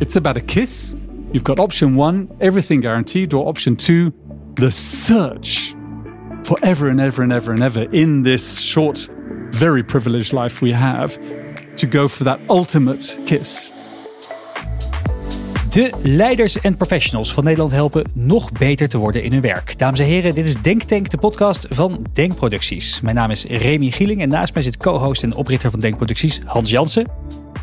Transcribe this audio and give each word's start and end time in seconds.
It's 0.00 0.14
about 0.16 0.36
a 0.36 0.40
kiss. 0.40 0.94
You've 1.32 1.44
got 1.44 1.58
option 1.58 1.96
one, 1.96 2.28
everything 2.38 2.80
guaranteed, 2.80 3.34
or 3.34 3.48
option 3.48 3.76
two, 3.76 4.12
the 4.54 4.70
search 4.70 5.74
for 6.44 6.56
ever 6.62 6.88
and 6.88 7.00
ever 7.00 7.22
and 7.22 7.32
ever 7.32 7.52
and 7.52 7.62
ever 7.62 7.86
in 7.90 8.22
this 8.22 8.60
short, 8.60 9.08
very 9.50 9.82
privileged 9.82 10.32
life 10.32 10.62
we 10.62 10.72
have 10.72 11.18
to 11.76 11.86
go 11.86 12.08
for 12.08 12.24
that 12.24 12.38
ultimate 12.48 13.20
kiss. 13.24 13.72
De 15.70 15.90
leiders 16.02 16.60
en 16.60 16.76
professionals 16.76 17.32
van 17.32 17.44
Nederland 17.44 17.72
helpen 17.72 18.04
nog 18.14 18.52
beter 18.52 18.88
te 18.88 18.98
worden 18.98 19.22
in 19.22 19.32
hun 19.32 19.40
werk. 19.40 19.78
Dames 19.78 20.00
en 20.00 20.06
heren, 20.06 20.34
dit 20.34 20.46
is 20.46 20.62
Denktank, 20.62 21.10
de 21.10 21.18
podcast 21.18 21.66
van 21.70 22.06
Denkproducties. 22.12 23.00
Mijn 23.00 23.14
naam 23.14 23.30
is 23.30 23.44
Remy 23.44 23.90
Gieling 23.90 24.20
en 24.20 24.28
naast 24.28 24.54
mij 24.54 24.62
zit 24.62 24.76
co-host 24.76 25.22
en 25.22 25.34
oprichter 25.34 25.70
van 25.70 25.80
Denkproducties 25.80 26.40
Hans 26.44 26.70
Jansen. 26.70 27.06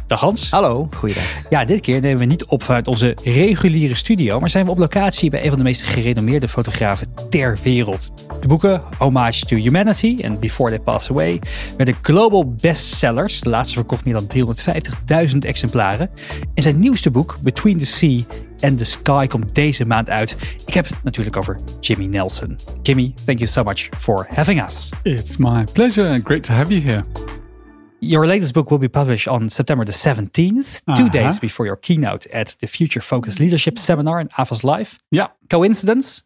Dag 0.08 0.20
Hans. 0.20 0.52
Hallo, 0.52 0.88
goeiedag. 0.96 1.24
Ja, 1.50 1.66
dit 1.66 1.82
keer 1.82 2.02
nemen 2.02 2.20
we 2.20 2.26
niet 2.26 2.46
op 2.46 2.64
vanuit 2.64 2.88
onze 2.88 3.18
reguliere 3.24 3.96
studio, 3.96 4.40
maar 4.40 4.50
zijn 4.50 4.66
we 4.66 4.72
op 4.72 4.78
locatie 4.78 5.30
bij 5.30 5.44
een 5.44 5.50
van 5.50 5.58
de 5.58 5.64
meest 5.64 5.84
gerenommeerde 5.84 6.48
fotografen 6.48 7.08
ter 7.30 7.58
wereld. 7.64 8.12
De 8.42 8.48
boeken 8.48 8.82
Homage 8.98 9.46
to 9.46 9.56
Humanity 9.56 10.18
en 10.22 10.40
Before 10.40 10.70
They 10.70 10.80
Pass 10.80 11.10
Away 11.10 11.42
werden 11.78 11.96
global 12.02 12.54
bestsellers. 12.62 13.42
De 13.42 13.50
laatste 13.50 13.76
verkocht 13.76 14.06
meer 14.06 14.14
dan 14.14 14.56
350.000 15.32 15.38
exemplaren. 15.40 16.10
En 16.54 16.64
zijn 16.64 16.80
nieuwste 16.80 17.12
boek, 17.12 17.38
Between 17.42 17.78
the 17.78 17.86
Sea 17.86 18.22
and 18.60 18.78
the 18.78 18.86
Sky, 18.86 19.28
komt 19.28 19.56
deze 19.56 19.86
maand 19.86 20.10
uit. 20.10 20.36
Ik 20.66 20.74
heb 20.74 20.88
het 20.88 21.04
natuurlijk 21.04 21.38
over 21.38 21.60
Jimmy 21.80 22.06
Nelson. 22.06 22.58
Jimmy, 22.82 23.14
thank 23.26 23.38
you 23.38 23.50
so 23.50 23.64
much 23.64 23.90
for 23.98 24.28
having 24.34 24.64
us. 24.64 24.90
It's 25.04 25.38
my 25.38 25.64
pleasure. 25.74 26.20
Great 26.24 26.44
to 26.44 26.54
have 26.54 26.74
you 26.74 26.82
here. 26.82 27.04
Your 28.06 28.28
latest 28.28 28.54
book 28.54 28.70
will 28.70 28.78
be 28.78 28.88
published 28.88 29.28
on 29.28 29.50
September 29.50 29.84
the 29.84 29.92
17th, 29.92 30.84
2 30.86 30.92
Uh-huh. 30.92 31.10
days 31.10 31.40
before 31.40 31.66
your 31.66 31.76
keynote 31.76 32.28
at 32.28 32.56
the 32.62 32.68
Future 32.68 33.02
Focus 33.02 33.40
Leadership 33.40 33.80
Seminar 33.80 34.20
in 34.22 34.28
AFAS 34.38 34.64
Live. 34.64 35.00
Yeah. 35.12 35.28
Coincidence? 35.50 36.22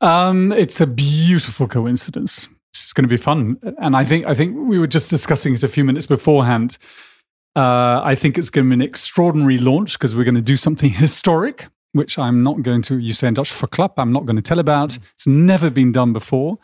Um, 0.00 0.50
it's 0.52 0.80
a 0.80 0.86
beautiful 0.88 1.68
coincidence. 1.68 2.48
It's 2.74 2.92
going 2.92 3.04
to 3.04 3.08
be 3.08 3.16
fun, 3.16 3.58
and 3.78 3.94
I 3.96 4.04
think 4.04 4.26
I 4.26 4.34
think 4.34 4.56
we 4.68 4.78
were 4.80 4.88
just 4.88 5.08
discussing 5.10 5.54
it 5.54 5.62
a 5.62 5.68
few 5.68 5.84
minutes 5.84 6.06
beforehand. 6.06 6.78
Uh, 7.54 8.00
I 8.02 8.14
think 8.16 8.36
it's 8.38 8.50
going 8.50 8.66
to 8.66 8.68
be 8.70 8.74
an 8.82 8.88
extraordinary 8.88 9.58
launch 9.58 9.92
because 9.98 10.14
we're 10.16 10.24
going 10.24 10.34
to 10.36 10.40
do 10.52 10.56
something 10.56 10.90
historic, 11.04 11.68
which 11.92 12.18
I'm 12.18 12.42
not 12.42 12.62
going 12.62 12.82
to. 12.82 12.98
You 12.98 13.12
say 13.12 13.28
in 13.28 13.34
Dutch, 13.34 13.52
for 13.52 13.68
verklap. 13.68 13.92
I'm 13.98 14.12
not 14.12 14.24
going 14.26 14.36
to 14.36 14.42
tell 14.42 14.58
about. 14.58 14.98
It's 15.14 15.26
never 15.26 15.70
been 15.70 15.92
done 15.92 16.12
before, 16.12 16.58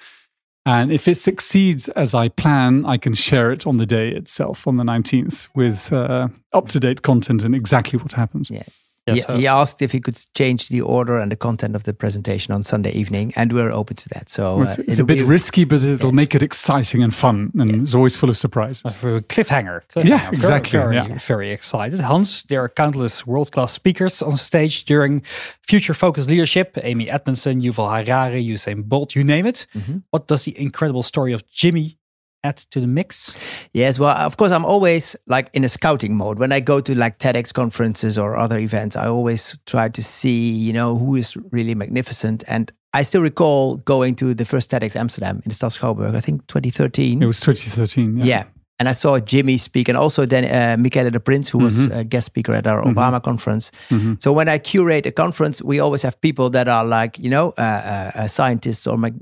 and 0.66 0.90
if 0.90 1.06
it 1.06 1.14
succeeds 1.14 1.88
as 1.90 2.12
I 2.12 2.28
plan, 2.28 2.84
I 2.84 2.96
can 2.98 3.14
share 3.14 3.52
it 3.52 3.66
on 3.68 3.76
the 3.76 3.86
day 3.86 4.10
itself, 4.10 4.66
on 4.66 4.74
the 4.74 4.82
19th, 4.82 5.48
with 5.54 5.92
uh, 5.92 6.26
up 6.52 6.68
to 6.70 6.80
date 6.80 7.02
content 7.02 7.44
and 7.44 7.54
exactly 7.54 7.98
what 8.00 8.12
happens. 8.12 8.50
Yes. 8.50 8.85
Yes, 9.06 9.24
he, 9.26 9.36
he 9.42 9.46
asked 9.46 9.82
if 9.82 9.92
he 9.92 10.00
could 10.00 10.18
change 10.34 10.68
the 10.68 10.80
order 10.80 11.16
and 11.18 11.30
the 11.30 11.36
content 11.36 11.76
of 11.76 11.84
the 11.84 11.92
presentation 11.94 12.52
on 12.54 12.62
Sunday 12.64 12.90
evening, 12.90 13.32
and 13.36 13.52
we're 13.52 13.70
open 13.70 13.94
to 13.96 14.08
that. 14.08 14.28
So 14.28 14.62
It's, 14.62 14.78
uh, 14.78 14.82
it's 14.88 14.98
a 14.98 15.04
bit 15.04 15.18
be- 15.18 15.24
risky, 15.24 15.64
but 15.64 15.82
it'll 15.82 16.12
make 16.12 16.34
it 16.34 16.42
exciting 16.42 17.02
and 17.04 17.14
fun, 17.14 17.52
and 17.58 17.70
it's 17.82 17.94
always 17.94 18.16
full 18.16 18.30
of 18.30 18.36
surprises. 18.36 18.96
For 18.96 19.16
a 19.16 19.20
cliffhanger. 19.22 19.82
cliffhanger. 19.92 20.08
Yeah, 20.08 20.18
Very- 20.18 20.36
exactly, 20.36 20.78
Very, 20.80 20.94
yeah. 20.96 21.18
very 21.18 21.50
excited. 21.50 22.00
Hans, 22.00 22.42
there 22.44 22.60
are 22.62 22.68
countless 22.68 23.26
world 23.26 23.52
class 23.52 23.72
speakers 23.72 24.22
on 24.22 24.36
stage 24.36 24.84
during 24.84 25.20
Future 25.62 25.94
Focus 25.94 26.26
Leadership. 26.28 26.76
Amy 26.82 27.08
Edmondson, 27.08 27.60
Yuval 27.62 27.88
Harari, 28.04 28.42
Usain 28.44 28.84
Bolt, 28.84 29.14
you 29.14 29.22
name 29.24 29.46
it. 29.46 29.66
Mm-hmm. 29.76 29.98
What 30.10 30.26
does 30.26 30.44
the 30.44 30.60
incredible 30.60 31.02
story 31.04 31.32
of 31.32 31.48
Jimmy 31.50 31.96
add 32.44 32.56
to 32.70 32.80
the 32.80 32.86
mix? 32.86 33.36
Yes, 33.72 33.98
well, 33.98 34.16
of 34.16 34.36
course, 34.36 34.52
I'm 34.52 34.64
always 34.64 35.16
like 35.26 35.50
in 35.52 35.64
a 35.64 35.68
scouting 35.68 36.16
mode. 36.16 36.38
When 36.38 36.52
I 36.52 36.60
go 36.60 36.80
to 36.80 36.94
like 36.94 37.18
TEDx 37.18 37.52
conferences 37.52 38.18
or 38.18 38.36
other 38.36 38.58
events, 38.58 38.96
I 38.96 39.06
always 39.06 39.58
try 39.66 39.88
to 39.88 40.02
see, 40.02 40.50
you 40.50 40.72
know, 40.72 40.96
who 40.96 41.16
is 41.16 41.36
really 41.50 41.74
magnificent. 41.74 42.44
And 42.46 42.70
I 42.94 43.02
still 43.02 43.22
recall 43.22 43.76
going 43.76 44.14
to 44.16 44.32
the 44.34 44.44
first 44.44 44.70
TEDx 44.70 44.96
Amsterdam 44.96 45.36
in 45.44 45.48
the 45.48 45.54
Stad 45.54 45.70
Schouwburg, 45.72 46.14
I 46.16 46.20
think 46.20 46.46
2013. 46.46 47.22
It 47.22 47.26
was 47.26 47.40
2013. 47.40 48.18
Yeah. 48.18 48.24
Yeah. 48.24 48.44
And 48.78 48.90
I 48.90 48.92
saw 48.92 49.18
Jimmy 49.18 49.56
speak, 49.56 49.88
and 49.88 49.96
also 49.96 50.26
then 50.26 50.44
uh, 50.44 50.76
Michaela 50.78 51.10
DePrince, 51.10 51.48
who 51.48 51.60
Mm-hmm. 51.60 51.64
was 51.64 51.86
a 51.86 52.04
guest 52.04 52.26
speaker 52.26 52.52
at 52.52 52.66
our 52.66 52.82
Obama 52.82 53.22
conference. 53.22 53.72
So 54.18 54.34
when 54.34 54.50
I 54.50 54.58
curate 54.58 55.06
a 55.06 55.12
conference, 55.12 55.62
we 55.62 55.80
always 55.80 56.02
have 56.02 56.20
people 56.20 56.50
that 56.50 56.68
are 56.68 56.84
like, 56.84 57.18
you 57.18 57.30
know, 57.30 57.54
uh, 57.56 57.62
uh, 57.62 58.10
uh, 58.14 58.26
scientists 58.28 58.86
or 58.86 58.98
mag- 58.98 59.18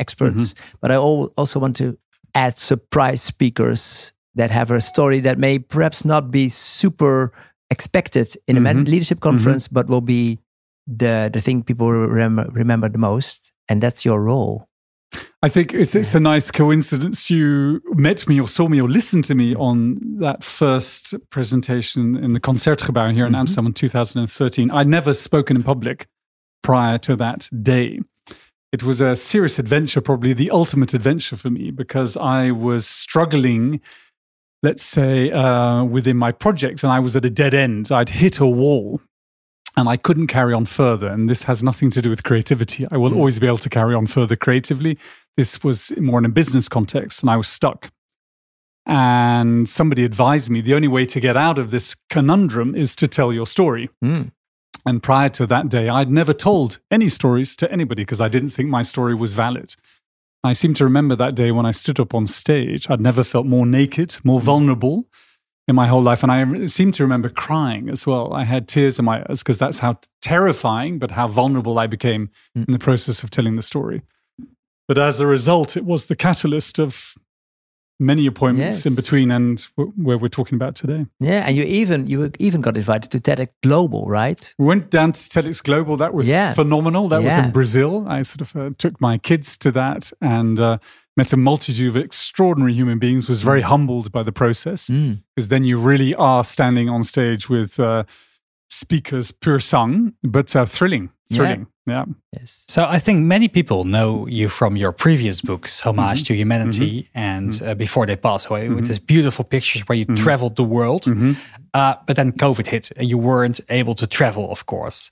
uh, 0.00 0.04
Mm-hmm. 0.04 0.36
experts. 0.36 0.54
But 0.80 0.90
I 0.90 0.96
also 0.96 1.60
want 1.60 1.76
to 1.76 1.96
add 2.34 2.56
surprise 2.58 3.20
speakers 3.22 4.12
that 4.36 4.50
have 4.50 4.70
a 4.74 4.80
story 4.80 5.20
that 5.20 5.38
may 5.38 5.58
perhaps 5.58 6.04
not 6.04 6.30
be 6.30 6.48
super 6.48 7.32
expected 7.70 8.26
in 8.46 8.56
a 8.56 8.60
Mm-hmm. 8.60 8.84
leadership 8.84 9.20
conference, 9.20 9.68
but 9.72 9.86
will 9.88 10.00
be 10.04 10.38
the 10.98 11.28
the 11.32 11.40
thing 11.40 11.64
people 11.64 11.90
remember, 11.90 12.46
remember 12.52 12.88
the 12.90 12.98
most. 12.98 13.52
And 13.68 13.80
that's 13.82 14.04
your 14.04 14.20
role. 14.22 14.66
I 15.46 15.48
think 15.50 15.72
it's, 15.74 15.94
it's 15.94 16.14
a 16.14 16.20
nice 16.20 16.50
coincidence. 16.52 17.30
You 17.30 17.80
met 17.96 18.28
me 18.28 18.40
or 18.40 18.48
saw 18.48 18.68
me 18.68 18.80
or 18.80 18.88
listened 18.88 19.24
to 19.24 19.34
me 19.34 19.54
on 19.56 19.98
that 20.20 20.44
first 20.44 21.14
presentation 21.30 22.16
in 22.24 22.32
the 22.34 22.40
Concertgebouw 22.40 23.12
here 23.14 23.26
in 23.26 23.34
Amsterdam 23.34 23.66
in 23.66 23.72
2013. 23.72 24.70
I'd 24.70 24.86
never 24.88 25.14
spoken 25.14 25.56
in 25.56 25.62
public 25.62 26.06
prior 26.62 26.98
to 26.98 27.16
that 27.16 27.48
day. 27.62 28.00
It 28.72 28.82
was 28.84 29.00
a 29.00 29.16
serious 29.16 29.58
adventure, 29.58 30.00
probably 30.00 30.32
the 30.32 30.50
ultimate 30.50 30.94
adventure 30.94 31.36
for 31.36 31.50
me, 31.50 31.70
because 31.70 32.16
I 32.16 32.52
was 32.52 32.86
struggling, 32.86 33.80
let's 34.62 34.82
say, 34.82 35.32
uh, 35.32 35.82
within 35.84 36.16
my 36.16 36.30
project, 36.30 36.84
and 36.84 36.92
I 36.92 37.00
was 37.00 37.16
at 37.16 37.24
a 37.24 37.30
dead 37.30 37.52
end. 37.52 37.90
I'd 37.90 38.10
hit 38.10 38.38
a 38.38 38.46
wall 38.46 39.00
and 39.76 39.88
I 39.88 39.96
couldn't 39.96 40.26
carry 40.26 40.52
on 40.52 40.66
further. 40.66 41.08
And 41.08 41.28
this 41.28 41.44
has 41.44 41.62
nothing 41.62 41.90
to 41.90 42.02
do 42.02 42.10
with 42.10 42.22
creativity. 42.22 42.86
I 42.90 42.96
will 42.96 43.14
always 43.14 43.38
be 43.38 43.46
able 43.46 43.58
to 43.58 43.68
carry 43.68 43.94
on 43.94 44.06
further 44.06 44.36
creatively. 44.36 44.98
This 45.36 45.64
was 45.64 45.96
more 45.98 46.18
in 46.18 46.24
a 46.24 46.28
business 46.28 46.68
context, 46.68 47.22
and 47.22 47.30
I 47.30 47.36
was 47.36 47.48
stuck. 47.48 47.90
And 48.86 49.68
somebody 49.68 50.04
advised 50.04 50.50
me 50.50 50.60
the 50.60 50.74
only 50.74 50.88
way 50.88 51.06
to 51.06 51.20
get 51.20 51.36
out 51.36 51.58
of 51.58 51.70
this 51.70 51.96
conundrum 52.08 52.74
is 52.74 52.96
to 52.96 53.08
tell 53.08 53.32
your 53.32 53.46
story. 53.46 53.90
Mm. 54.04 54.32
And 54.86 55.02
prior 55.02 55.28
to 55.30 55.46
that 55.46 55.68
day, 55.68 55.88
I'd 55.88 56.10
never 56.10 56.32
told 56.32 56.78
any 56.90 57.08
stories 57.08 57.54
to 57.56 57.70
anybody 57.70 58.02
because 58.02 58.20
I 58.20 58.28
didn't 58.28 58.48
think 58.48 58.68
my 58.68 58.82
story 58.82 59.14
was 59.14 59.32
valid. 59.32 59.74
I 60.42 60.54
seem 60.54 60.72
to 60.74 60.84
remember 60.84 61.14
that 61.16 61.34
day 61.34 61.52
when 61.52 61.66
I 61.66 61.70
stood 61.70 62.00
up 62.00 62.14
on 62.14 62.26
stage. 62.26 62.88
I'd 62.88 63.00
never 63.00 63.22
felt 63.22 63.46
more 63.46 63.66
naked, 63.66 64.16
more 64.24 64.40
vulnerable 64.40 65.06
in 65.68 65.76
my 65.76 65.86
whole 65.86 66.02
life. 66.02 66.22
And 66.22 66.32
I 66.32 66.66
seem 66.66 66.92
to 66.92 67.02
remember 67.02 67.28
crying 67.28 67.90
as 67.90 68.06
well. 68.06 68.32
I 68.32 68.44
had 68.44 68.66
tears 68.66 68.98
in 68.98 69.04
my 69.04 69.24
eyes 69.28 69.42
because 69.42 69.58
that's 69.58 69.80
how 69.80 70.00
terrifying, 70.22 70.98
but 70.98 71.12
how 71.12 71.28
vulnerable 71.28 71.78
I 71.78 71.86
became 71.86 72.30
mm. 72.56 72.66
in 72.66 72.72
the 72.72 72.78
process 72.78 73.22
of 73.22 73.30
telling 73.30 73.56
the 73.56 73.62
story. 73.62 74.02
But 74.88 74.98
as 74.98 75.20
a 75.20 75.26
result, 75.26 75.76
it 75.76 75.84
was 75.84 76.06
the 76.06 76.16
catalyst 76.16 76.78
of 76.78 77.14
many 78.00 78.26
appointments 78.26 78.86
in 78.86 78.94
between 78.94 79.30
and 79.30 79.68
w- 79.76 79.92
where 79.96 80.16
we're 80.18 80.28
talking 80.28 80.56
about 80.56 80.74
today. 80.74 81.06
Yeah, 81.20 81.46
and 81.46 81.54
you 81.56 81.62
even 81.64 82.06
you 82.06 82.30
even 82.38 82.60
got 82.62 82.76
invited 82.76 83.10
to 83.12 83.18
TEDx 83.20 83.48
Global, 83.62 84.06
right? 84.08 84.54
We 84.58 84.64
went 84.66 84.90
down 84.90 85.12
to 85.12 85.20
TEDx 85.20 85.62
Global. 85.62 85.96
That 85.98 86.14
was 86.14 86.26
Yeah. 86.28 86.54
phenomenal. 86.54 87.08
That 87.08 87.22
was 87.22 87.36
in 87.36 87.50
Brazil. 87.52 88.04
I 88.08 88.22
sort 88.22 88.40
of 88.40 88.56
uh, 88.56 88.70
took 88.78 89.00
my 89.00 89.18
kids 89.18 89.56
to 89.58 89.70
that 89.72 90.12
and 90.20 90.58
uh, 90.58 90.78
met 91.16 91.32
a 91.32 91.36
multitude 91.36 91.88
of 91.88 91.96
extraordinary 91.96 92.72
human 92.72 92.98
beings. 92.98 93.28
Was 93.28 93.42
very 93.42 93.60
humbled 93.62 94.10
by 94.10 94.22
the 94.22 94.32
process 94.32 94.88
Mm. 94.88 95.22
because 95.34 95.48
then 95.48 95.64
you 95.64 95.78
really 95.78 96.14
are 96.14 96.42
standing 96.44 96.88
on 96.88 97.04
stage 97.04 97.48
with 97.50 97.78
uh, 97.78 98.04
speakers 98.70 99.32
pure 99.32 99.60
song, 99.60 100.14
but 100.22 100.54
uh, 100.56 100.64
thrilling, 100.64 101.10
thrilling. 101.32 101.66
Yeah. 101.86 102.04
Yes. 102.32 102.64
So 102.68 102.84
I 102.84 102.98
think 103.00 103.20
many 103.20 103.48
people 103.48 103.84
know 103.84 104.26
you 104.28 104.48
from 104.48 104.76
your 104.76 104.92
previous 104.92 105.40
books, 105.40 105.80
Homage 105.80 106.18
Mm-hmm. 106.20 106.24
to 106.26 106.34
Humanity 106.34 107.08
and 107.14 107.60
uh, 107.62 107.74
Before 107.74 108.06
They 108.06 108.14
Pass 108.16 108.48
Away, 108.48 108.68
with 108.68 108.86
these 108.86 109.00
beautiful 109.00 109.44
pictures 109.44 109.82
where 109.88 109.98
you 109.98 110.06
Mm-hmm. 110.06 110.22
traveled 110.24 110.54
the 110.56 110.62
world. 110.64 111.06
Uh, 111.74 111.94
but 112.06 112.14
then 112.16 112.32
COVID 112.32 112.68
hit 112.68 112.90
and 112.96 113.08
you 113.08 113.18
weren't 113.18 113.60
able 113.68 113.94
to 113.96 114.06
travel, 114.06 114.50
of 114.52 114.66
course. 114.66 115.10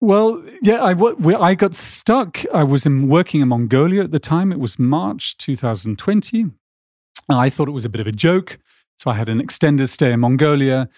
Well, 0.00 0.42
yeah, 0.62 0.82
I, 0.82 0.94
I 1.40 1.54
got 1.54 1.74
stuck. 1.74 2.44
I 2.52 2.64
was 2.64 2.84
in, 2.86 3.08
working 3.08 3.40
in 3.40 3.48
Mongolia 3.48 4.02
at 4.04 4.10
the 4.10 4.18
time. 4.18 4.52
It 4.52 4.58
was 4.60 4.78
March 4.78 5.36
2020. 5.38 6.46
I 7.30 7.50
thought 7.50 7.68
it 7.68 7.72
was 7.72 7.84
a 7.84 7.88
bit 7.88 8.00
of 8.00 8.06
a 8.06 8.12
joke. 8.12 8.58
So 8.98 9.10
I 9.10 9.14
had 9.14 9.28
an 9.28 9.40
extended 9.40 9.88
stay 9.88 10.12
in 10.12 10.20
Mongolia, 10.20 10.88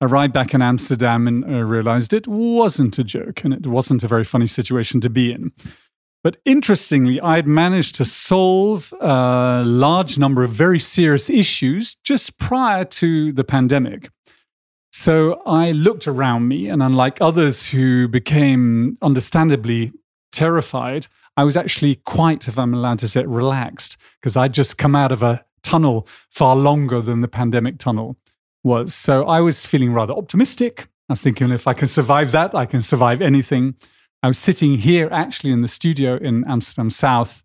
arrived 0.00 0.32
back 0.32 0.54
in 0.54 0.62
Amsterdam, 0.62 1.26
and 1.26 1.44
uh, 1.44 1.64
realized 1.64 2.12
it 2.12 2.26
wasn't 2.26 2.98
a 2.98 3.04
joke 3.04 3.44
and 3.44 3.52
it 3.52 3.66
wasn't 3.66 4.02
a 4.02 4.08
very 4.08 4.24
funny 4.24 4.46
situation 4.46 5.00
to 5.00 5.10
be 5.10 5.32
in. 5.32 5.52
But 6.22 6.36
interestingly, 6.44 7.20
I 7.20 7.36
had 7.36 7.46
managed 7.46 7.94
to 7.96 8.04
solve 8.04 8.92
a 9.00 9.62
large 9.64 10.18
number 10.18 10.44
of 10.44 10.50
very 10.50 10.78
serious 10.78 11.30
issues 11.30 11.96
just 12.04 12.38
prior 12.38 12.84
to 12.84 13.32
the 13.32 13.44
pandemic. 13.44 14.10
So 14.92 15.40
I 15.46 15.72
looked 15.72 16.06
around 16.06 16.48
me, 16.48 16.68
and 16.68 16.82
unlike 16.82 17.18
others 17.20 17.68
who 17.70 18.08
became 18.08 18.98
understandably 19.00 19.92
terrified, 20.32 21.06
I 21.36 21.44
was 21.44 21.56
actually 21.56 21.94
quite, 21.94 22.48
if 22.48 22.58
I'm 22.58 22.74
allowed 22.74 22.98
to 22.98 23.08
say 23.08 23.20
it, 23.20 23.28
relaxed 23.28 23.96
because 24.20 24.36
I'd 24.36 24.52
just 24.52 24.76
come 24.76 24.94
out 24.94 25.12
of 25.12 25.22
a 25.22 25.44
tunnel 25.62 26.06
far 26.28 26.56
longer 26.56 27.00
than 27.00 27.20
the 27.20 27.28
pandemic 27.28 27.78
tunnel 27.78 28.16
was. 28.62 28.94
So 28.94 29.24
I 29.24 29.40
was 29.40 29.66
feeling 29.66 29.92
rather 29.92 30.14
optimistic. 30.14 30.88
I 31.08 31.12
was 31.12 31.22
thinking, 31.22 31.50
if 31.50 31.66
I 31.66 31.72
can 31.72 31.88
survive 31.88 32.32
that, 32.32 32.54
I 32.54 32.66
can 32.66 32.82
survive 32.82 33.20
anything. 33.20 33.74
I 34.22 34.28
was 34.28 34.38
sitting 34.38 34.78
here 34.78 35.08
actually 35.10 35.52
in 35.52 35.62
the 35.62 35.68
studio 35.68 36.16
in 36.16 36.44
Amsterdam 36.46 36.90
South 36.90 37.42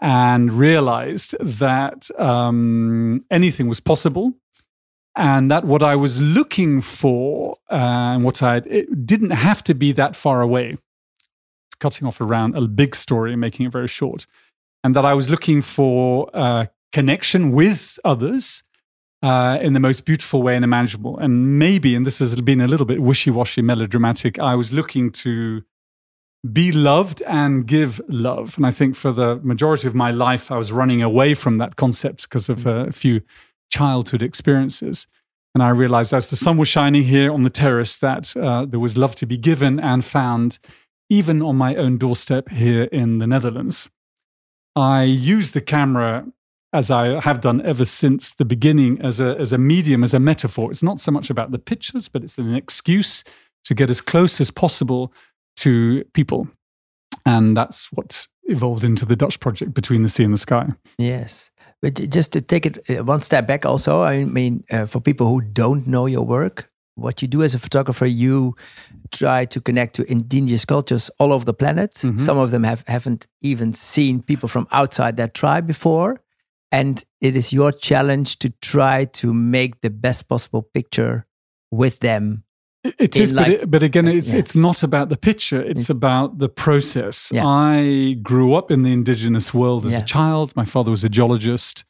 and 0.00 0.52
realized 0.52 1.36
that 1.40 2.10
um, 2.18 3.24
anything 3.30 3.68
was 3.68 3.80
possible 3.80 4.34
and 5.14 5.50
that 5.50 5.64
what 5.64 5.82
I 5.82 5.96
was 5.96 6.20
looking 6.20 6.80
for 6.80 7.58
uh, 7.70 8.14
and 8.14 8.24
what 8.24 8.42
I 8.42 8.60
didn't 8.60 9.30
have 9.30 9.62
to 9.64 9.74
be 9.74 9.92
that 9.92 10.16
far 10.16 10.40
away. 10.40 10.76
Cutting 11.80 12.06
off 12.06 12.20
around 12.20 12.56
a 12.56 12.66
big 12.66 12.94
story, 12.94 13.36
making 13.36 13.66
it 13.66 13.72
very 13.72 13.88
short, 13.88 14.26
and 14.84 14.94
that 14.96 15.04
I 15.04 15.14
was 15.14 15.30
looking 15.30 15.62
for 15.62 16.30
uh, 16.34 16.66
connection 16.92 17.52
with 17.52 17.98
others 18.04 18.62
uh, 19.22 19.58
in 19.60 19.72
the 19.72 19.80
most 19.80 20.06
beautiful 20.06 20.42
way 20.42 20.56
and 20.56 20.64
imaginable. 20.64 21.18
And 21.18 21.58
maybe, 21.58 21.94
and 21.94 22.06
this 22.06 22.18
has 22.20 22.40
been 22.40 22.60
a 22.60 22.68
little 22.68 22.86
bit 22.86 23.02
wishy-washy, 23.02 23.62
melodramatic. 23.62 24.38
I 24.38 24.54
was 24.54 24.72
looking 24.72 25.10
to 25.12 25.62
be 26.52 26.72
loved 26.72 27.22
and 27.26 27.66
give 27.66 28.00
love. 28.08 28.56
And 28.56 28.64
I 28.64 28.70
think 28.70 28.96
for 28.96 29.12
the 29.12 29.36
majority 29.42 29.86
of 29.86 29.94
my 29.94 30.10
life, 30.10 30.50
I 30.50 30.56
was 30.56 30.72
running 30.72 31.02
away 31.02 31.34
from 31.34 31.58
that 31.58 31.76
concept 31.76 32.22
because 32.22 32.48
of 32.48 32.64
a 32.64 32.90
few 32.92 33.20
childhood 33.70 34.22
experiences. 34.22 35.06
And 35.54 35.62
I 35.62 35.68
realized 35.68 36.14
as 36.14 36.30
the 36.30 36.36
sun 36.36 36.56
was 36.56 36.68
shining 36.68 37.02
here 37.02 37.32
on 37.32 37.42
the 37.42 37.50
terrace 37.50 37.98
that 37.98 38.34
uh, 38.36 38.64
there 38.64 38.80
was 38.80 38.96
love 38.96 39.14
to 39.16 39.26
be 39.26 39.36
given 39.36 39.78
and 39.80 40.04
found, 40.04 40.58
even 41.10 41.42
on 41.42 41.56
my 41.56 41.74
own 41.74 41.98
doorstep 41.98 42.48
here 42.48 42.84
in 42.84 43.18
the 43.18 43.26
Netherlands. 43.26 43.90
I 44.76 45.02
use 45.02 45.50
the 45.50 45.60
camera 45.60 46.26
as 46.72 46.90
I 46.90 47.20
have 47.20 47.40
done 47.40 47.60
ever 47.62 47.84
since 47.84 48.32
the 48.32 48.44
beginning 48.44 49.00
as 49.00 49.20
a, 49.20 49.36
as 49.38 49.52
a 49.52 49.58
medium, 49.58 50.04
as 50.04 50.14
a 50.14 50.20
metaphor. 50.20 50.70
It's 50.70 50.82
not 50.82 51.00
so 51.00 51.10
much 51.10 51.30
about 51.30 51.50
the 51.50 51.58
pictures, 51.58 52.08
but 52.08 52.22
it's 52.22 52.38
an 52.38 52.54
excuse 52.54 53.24
to 53.64 53.74
get 53.74 53.90
as 53.90 54.00
close 54.00 54.40
as 54.40 54.50
possible 54.50 55.12
to 55.56 56.04
people. 56.14 56.48
And 57.26 57.56
that's 57.56 57.90
what 57.92 58.26
evolved 58.44 58.84
into 58.84 59.04
the 59.04 59.16
Dutch 59.16 59.40
project 59.40 59.74
Between 59.74 60.02
the 60.02 60.08
Sea 60.08 60.24
and 60.24 60.32
the 60.32 60.38
Sky. 60.38 60.68
Yes. 60.98 61.50
But 61.82 61.94
just 61.94 62.32
to 62.32 62.40
take 62.40 62.66
it 62.66 62.78
uh, 62.90 63.04
one 63.04 63.20
step 63.20 63.46
back, 63.46 63.66
also, 63.66 64.02
I 64.02 64.24
mean, 64.24 64.64
uh, 64.70 64.86
for 64.86 65.00
people 65.00 65.26
who 65.26 65.40
don't 65.40 65.86
know 65.86 66.06
your 66.06 66.24
work, 66.24 66.70
what 66.94 67.22
you 67.22 67.28
do 67.28 67.42
as 67.42 67.54
a 67.54 67.58
photographer, 67.58 68.06
you 68.06 68.54
try 69.10 69.44
to 69.46 69.60
connect 69.60 69.94
to 69.96 70.10
indigenous 70.10 70.64
cultures 70.64 71.10
all 71.18 71.32
over 71.32 71.44
the 71.44 71.54
planet. 71.54 72.02
Mm 72.04 72.10
-hmm. 72.10 72.18
Some 72.18 72.40
of 72.40 72.50
them 72.50 72.64
have, 72.64 72.82
haven't 72.86 73.26
even 73.42 73.72
seen 73.72 74.22
people 74.22 74.48
from 74.48 74.66
outside 74.70 75.16
that 75.16 75.34
tribe 75.34 75.66
before. 75.66 76.20
And 76.72 77.02
it 77.20 77.36
is 77.36 77.52
your 77.52 77.72
challenge 77.72 78.38
to 78.40 78.50
try 78.62 79.04
to 79.04 79.34
make 79.34 79.80
the 79.80 79.90
best 79.90 80.28
possible 80.28 80.62
picture 80.62 81.26
with 81.70 82.00
them 82.00 82.44
it 82.82 83.16
is, 83.16 83.32
like, 83.32 83.46
but, 83.46 83.54
it, 83.54 83.70
but, 83.70 83.82
again, 83.82 84.08
it's 84.08 84.32
yeah. 84.32 84.38
it's 84.38 84.56
not 84.56 84.82
about 84.82 85.10
the 85.10 85.16
picture. 85.16 85.60
It's, 85.60 85.82
it's 85.82 85.90
about 85.90 86.38
the 86.38 86.48
process. 86.48 87.30
Yeah. 87.32 87.46
I 87.46 88.16
grew 88.22 88.54
up 88.54 88.70
in 88.70 88.82
the 88.82 88.92
indigenous 88.92 89.52
world 89.52 89.84
as 89.84 89.92
yeah. 89.92 90.00
a 90.00 90.04
child. 90.04 90.56
My 90.56 90.64
father 90.64 90.90
was 90.90 91.04
a 91.04 91.08
geologist. 91.08 91.84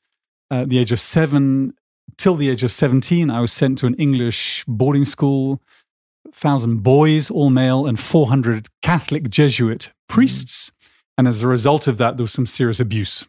At 0.51 0.69
the 0.69 0.79
age 0.79 0.91
of 0.91 0.99
seven, 0.99 1.75
till 2.19 2.35
the 2.35 2.51
age 2.51 2.65
of 2.65 2.73
seventeen, 2.73 3.31
I 3.31 3.41
was 3.41 3.53
sent 3.53 3.79
to 3.79 3.87
an 3.87 3.95
English 3.95 4.65
boarding 4.67 5.05
school. 5.05 5.63
Thousand 6.33 6.83
boys, 6.83 7.31
all 7.31 7.51
male, 7.51 7.87
and 7.87 7.99
four 7.99 8.27
hundred 8.27 8.67
Catholic 8.83 9.31
Jesuit 9.31 9.93
priests. 10.09 10.71
Mm. 10.71 10.91
And 11.19 11.29
as 11.29 11.43
a 11.43 11.49
result 11.49 11.87
of 11.87 11.99
that, 11.99 12.17
there 12.17 12.25
was 12.25 12.33
some 12.33 12.47
serious 12.47 12.81
abuse, 12.81 13.27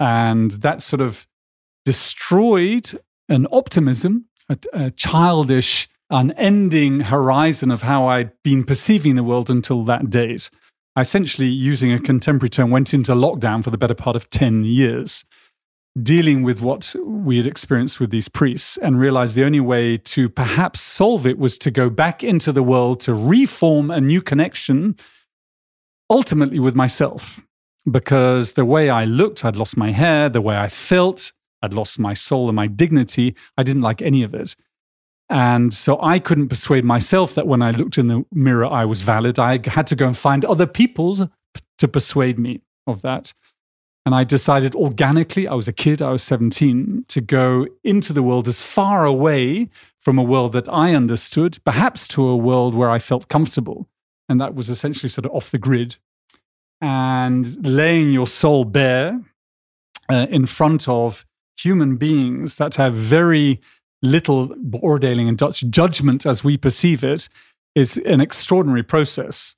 and 0.00 0.50
that 0.52 0.82
sort 0.82 1.00
of 1.00 1.26
destroyed 1.84 2.98
an 3.28 3.46
optimism, 3.52 4.26
a, 4.48 4.58
a 4.72 4.90
childish 4.90 5.88
unending 6.10 7.00
horizon 7.00 7.70
of 7.70 7.82
how 7.82 8.06
I'd 8.06 8.32
been 8.42 8.64
perceiving 8.64 9.16
the 9.16 9.24
world 9.24 9.50
until 9.50 9.84
that 9.84 10.10
date. 10.10 10.50
I 10.94 11.00
essentially, 11.00 11.48
using 11.48 11.90
a 11.90 11.98
contemporary 11.98 12.50
term, 12.50 12.70
went 12.70 12.92
into 12.92 13.14
lockdown 13.14 13.64
for 13.64 13.70
the 13.70 13.78
better 13.78 13.94
part 13.94 14.14
of 14.14 14.28
10 14.28 14.64
years, 14.64 15.24
dealing 16.00 16.42
with 16.42 16.60
what 16.60 16.94
we 17.02 17.38
had 17.38 17.46
experienced 17.46 17.98
with 17.98 18.10
these 18.10 18.28
priests, 18.28 18.76
and 18.76 19.00
realized 19.00 19.34
the 19.34 19.44
only 19.44 19.60
way 19.60 19.96
to 19.96 20.28
perhaps 20.28 20.80
solve 20.80 21.26
it 21.26 21.38
was 21.38 21.56
to 21.58 21.70
go 21.70 21.88
back 21.88 22.22
into 22.22 22.52
the 22.52 22.62
world 22.62 23.00
to 23.00 23.14
reform 23.14 23.90
a 23.90 24.02
new 24.02 24.20
connection, 24.20 24.96
ultimately 26.10 26.58
with 26.58 26.74
myself. 26.74 27.40
Because 27.90 28.52
the 28.52 28.64
way 28.64 28.90
I 28.90 29.04
looked, 29.04 29.44
I'd 29.44 29.56
lost 29.56 29.76
my 29.76 29.90
hair, 29.90 30.28
the 30.28 30.40
way 30.40 30.56
I 30.56 30.68
felt, 30.68 31.32
I'd 31.62 31.74
lost 31.74 31.98
my 31.98 32.14
soul 32.14 32.48
and 32.48 32.56
my 32.56 32.66
dignity. 32.66 33.34
I 33.56 33.62
didn't 33.62 33.82
like 33.82 34.02
any 34.02 34.22
of 34.22 34.34
it. 34.34 34.56
And 35.28 35.72
so 35.72 35.98
I 36.02 36.18
couldn't 36.18 36.48
persuade 36.48 36.84
myself 36.84 37.34
that 37.34 37.46
when 37.46 37.62
I 37.62 37.70
looked 37.70 37.96
in 37.96 38.08
the 38.08 38.24
mirror, 38.32 38.66
I 38.66 38.84
was 38.84 39.00
valid. 39.02 39.38
I 39.38 39.60
had 39.66 39.86
to 39.86 39.96
go 39.96 40.06
and 40.06 40.16
find 40.16 40.44
other 40.44 40.66
people 40.66 41.30
to 41.78 41.88
persuade 41.88 42.38
me 42.38 42.60
of 42.86 43.02
that. 43.02 43.32
And 44.04 44.14
I 44.14 44.24
decided 44.24 44.74
organically, 44.74 45.46
I 45.46 45.54
was 45.54 45.68
a 45.68 45.72
kid, 45.72 46.02
I 46.02 46.10
was 46.10 46.22
17, 46.24 47.04
to 47.08 47.20
go 47.20 47.66
into 47.84 48.12
the 48.12 48.22
world 48.22 48.48
as 48.48 48.62
far 48.62 49.04
away 49.04 49.68
from 49.98 50.18
a 50.18 50.24
world 50.24 50.52
that 50.54 50.68
I 50.68 50.94
understood, 50.94 51.58
perhaps 51.64 52.08
to 52.08 52.26
a 52.26 52.36
world 52.36 52.74
where 52.74 52.90
I 52.90 52.98
felt 52.98 53.28
comfortable. 53.28 53.88
And 54.28 54.40
that 54.40 54.54
was 54.54 54.68
essentially 54.68 55.08
sort 55.08 55.26
of 55.26 55.32
off 55.32 55.50
the 55.50 55.58
grid. 55.58 55.98
And 56.82 57.64
laying 57.64 58.12
your 58.12 58.26
soul 58.26 58.64
bare 58.64 59.20
uh, 60.10 60.26
in 60.28 60.46
front 60.46 60.88
of 60.88 61.24
human 61.56 61.96
beings 61.96 62.58
that 62.58 62.74
have 62.74 62.94
very 62.94 63.60
little 64.02 64.48
beoordeling 64.48 65.28
and 65.28 65.38
Dutch 65.38 65.60
judgment 65.70 66.26
as 66.26 66.42
we 66.42 66.56
perceive 66.56 67.04
it 67.04 67.28
is 67.74 67.96
an 67.98 68.20
extraordinary 68.20 68.82
process. 68.82 69.54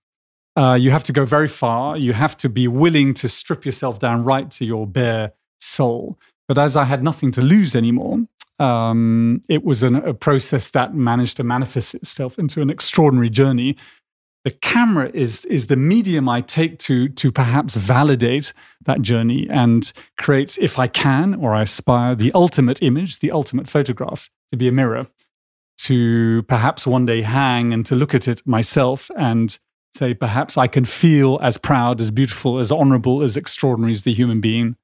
Uh, 0.56 0.76
you 0.79 0.91
have 0.91 1.03
to 1.05 1.12
go 1.12 1.25
very 1.25 1.49
far. 1.49 1.97
You 1.97 2.12
have 2.12 2.37
to 2.37 2.49
be 2.49 2.69
willing 2.69 3.15
to 3.15 3.29
strip 3.29 3.65
yourself 3.65 3.99
down 3.99 4.23
right 4.23 4.50
to 4.53 4.65
your 4.65 4.87
bare 4.87 5.32
soul. 5.59 6.19
But 6.47 6.59
as 6.59 6.76
I 6.76 6.85
had 6.85 7.03
nothing 7.03 7.32
to 7.32 7.41
lose 7.41 7.75
anymore, 7.75 8.21
um, 8.59 9.43
it 9.49 9.65
was 9.65 9.82
an, 9.82 9.97
a 9.97 10.15
process 10.15 10.71
that 10.71 10.94
managed 10.94 11.38
to 11.38 11.44
manifest 11.44 11.94
itself 11.94 12.38
into 12.38 12.61
an 12.62 12.71
extraordinary 12.71 13.31
journey 13.31 13.76
the 14.44 14.50
camera 14.50 15.11
is 15.14 15.44
is 15.46 15.67
the 15.69 15.76
medium 15.76 16.29
I 16.29 16.43
take 16.43 16.79
to 16.81 17.08
to 17.08 17.32
perhaps 17.32 17.76
validate 17.76 18.52
that 18.85 19.00
journey 19.00 19.49
and 19.49 19.91
create, 20.19 20.58
if 20.58 20.79
I 20.79 20.87
can 20.87 21.35
or 21.35 21.55
I 21.55 21.62
aspire, 21.62 22.14
the 22.14 22.31
ultimate 22.35 22.82
image, 22.82 23.19
the 23.20 23.32
ultimate 23.32 23.69
photograph 23.69 24.31
to 24.50 24.56
be 24.56 24.69
a 24.69 24.73
mirror, 24.73 25.06
to 25.79 26.43
perhaps 26.43 26.87
one 26.87 27.07
day 27.07 27.23
hang 27.23 27.73
and 27.73 27.87
to 27.87 27.97
look 27.97 28.14
at 28.14 28.28
it 28.28 28.47
myself 28.47 29.11
and 29.16 29.59
say, 29.95 30.12
perhaps 30.12 30.59
I 30.59 30.66
can 30.66 30.85
feel 30.85 31.38
as 31.40 31.57
proud, 31.57 32.00
as 32.00 32.11
beautiful, 32.11 32.59
as 32.59 32.71
honorable, 32.71 33.23
as 33.23 33.37
extraordinary 33.37 33.92
as 33.92 34.02
the 34.02 34.12
human 34.12 34.40
being 34.40 34.76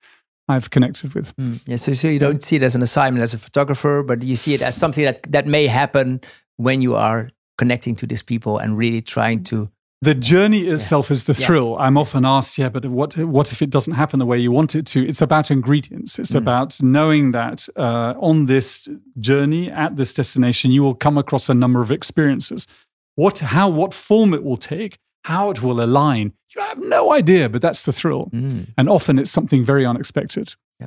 I've 0.48 0.70
connected 0.70 1.14
with. 1.14 1.36
Mm, 1.36 1.60
yeah, 1.66 1.76
so, 1.76 1.92
so 1.92 2.08
you 2.08 2.18
don't 2.18 2.42
see 2.42 2.56
it 2.56 2.62
as 2.62 2.74
an 2.74 2.82
assignment 2.82 3.22
as 3.22 3.34
a 3.34 3.38
photographer, 3.38 4.02
but 4.02 4.22
you 4.22 4.36
see 4.36 4.54
it 4.54 4.62
as 4.62 4.76
something 4.76 5.04
that, 5.04 5.22
that 5.24 5.46
may 5.46 5.66
happen 5.66 6.20
when 6.56 6.80
you 6.80 6.94
are 6.94 7.30
connecting 7.62 7.94
to 7.96 8.06
these 8.06 8.24
people 8.32 8.52
and 8.62 8.68
really 8.82 9.02
trying 9.02 9.44
to 9.44 9.68
the 10.02 10.14
journey 10.14 10.62
itself 10.74 11.10
yeah. 11.10 11.14
is 11.14 11.24
the 11.26 11.34
thrill. 11.34 11.70
Yeah. 11.72 11.84
I'm 11.84 11.98
often 11.98 12.24
asked, 12.24 12.56
yeah, 12.56 12.70
but 12.70 12.86
what 12.86 13.18
what 13.18 13.52
if 13.52 13.60
it 13.60 13.70
doesn't 13.70 13.96
happen 14.02 14.18
the 14.18 14.30
way 14.32 14.38
you 14.38 14.50
want 14.50 14.74
it 14.74 14.86
to? 14.92 14.98
It's 15.10 15.22
about 15.22 15.50
ingredients. 15.50 16.18
It's 16.18 16.32
mm. 16.32 16.38
about 16.38 16.82
knowing 16.82 17.32
that 17.32 17.68
uh, 17.76 18.14
on 18.30 18.46
this 18.46 18.88
journey 19.18 19.70
at 19.70 19.96
this 19.96 20.14
destination, 20.14 20.72
you 20.72 20.82
will 20.82 20.94
come 20.94 21.18
across 21.18 21.50
a 21.50 21.54
number 21.54 21.80
of 21.82 21.90
experiences. 21.90 22.66
What, 23.16 23.40
how, 23.40 23.68
what 23.68 23.92
form 23.92 24.32
it 24.32 24.42
will 24.42 24.56
take, 24.56 24.96
how 25.24 25.50
it 25.50 25.62
will 25.62 25.80
align, 25.82 26.32
you 26.54 26.62
have 26.62 26.80
no 26.80 27.12
idea. 27.12 27.48
But 27.50 27.60
that's 27.60 27.82
the 27.84 27.92
thrill, 27.92 28.30
mm. 28.32 28.68
and 28.78 28.88
often 28.88 29.18
it's 29.18 29.30
something 29.30 29.66
very 29.66 29.84
unexpected. 29.84 30.56
Yeah. 30.80 30.86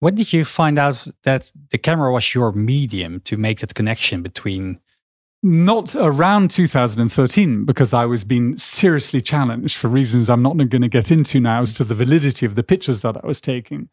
When 0.00 0.14
did 0.14 0.32
you 0.32 0.44
find 0.44 0.78
out 0.78 1.06
that 1.22 1.52
the 1.70 1.78
camera 1.78 2.10
was 2.10 2.34
your 2.34 2.52
medium 2.52 3.20
to 3.20 3.36
make 3.36 3.60
that 3.60 3.74
connection 3.74 4.22
between 4.22 4.80
not 5.44 5.94
around 5.94 6.50
2013 6.50 7.66
because 7.66 7.92
I 7.92 8.06
was 8.06 8.24
being 8.24 8.56
seriously 8.56 9.20
challenged 9.20 9.76
for 9.76 9.88
reasons 9.88 10.30
I'm 10.30 10.42
not 10.42 10.56
going 10.56 10.80
to 10.80 10.88
get 10.88 11.10
into 11.10 11.38
now 11.38 11.60
as 11.60 11.74
to 11.74 11.84
the 11.84 11.94
validity 11.94 12.46
of 12.46 12.54
the 12.54 12.62
pictures 12.62 13.02
that 13.02 13.22
I 13.22 13.26
was 13.26 13.42
taking. 13.42 13.90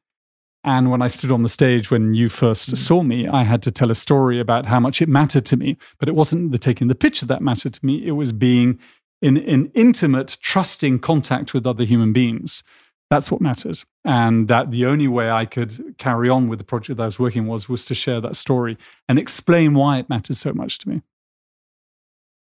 And 0.63 0.89
when 0.89 1.01
I 1.01 1.07
stood 1.07 1.29
on 1.29 1.43
the 1.43 1.49
stage 1.49 1.91
when 1.91 2.13
you 2.13 2.29
first 2.29 2.71
mm. 2.71 2.77
saw 2.77 3.03
me, 3.03 3.27
I 3.27 3.43
had 3.43 3.61
to 3.63 3.71
tell 3.71 3.91
a 3.91 3.95
story 3.95 4.39
about 4.39 4.67
how 4.67 4.79
much 4.79 5.01
it 5.01 5.09
mattered 5.09 5.45
to 5.47 5.57
me. 5.57 5.75
But 5.99 6.07
it 6.07 6.15
wasn't 6.15 6.53
the 6.53 6.57
taking 6.57 6.87
the 6.87 6.95
picture 6.95 7.25
that 7.25 7.41
mattered 7.41 7.73
to 7.73 7.85
me, 7.85 8.07
it 8.07 8.11
was 8.11 8.31
being 8.31 8.79
in, 9.21 9.35
in 9.35 9.71
intimate, 9.75 10.37
trusting 10.41 10.99
contact 10.99 11.53
with 11.53 11.67
other 11.67 11.83
human 11.83 12.13
beings. 12.13 12.63
That's 13.09 13.29
what 13.29 13.41
mattered. 13.41 13.83
And 14.05 14.47
that 14.47 14.71
the 14.71 14.85
only 14.85 15.09
way 15.09 15.29
I 15.29 15.43
could 15.43 15.97
carry 15.97 16.29
on 16.29 16.47
with 16.47 16.59
the 16.59 16.65
project 16.65 16.95
that 16.95 17.03
I 17.03 17.07
was 17.07 17.19
working 17.19 17.45
was 17.45 17.67
was 17.67 17.85
to 17.87 17.93
share 17.93 18.21
that 18.21 18.37
story 18.37 18.77
and 19.09 19.19
explain 19.19 19.73
why 19.73 19.97
it 19.97 20.07
mattered 20.07 20.37
so 20.37 20.53
much 20.53 20.77
to 20.79 20.89
me. 20.89 21.01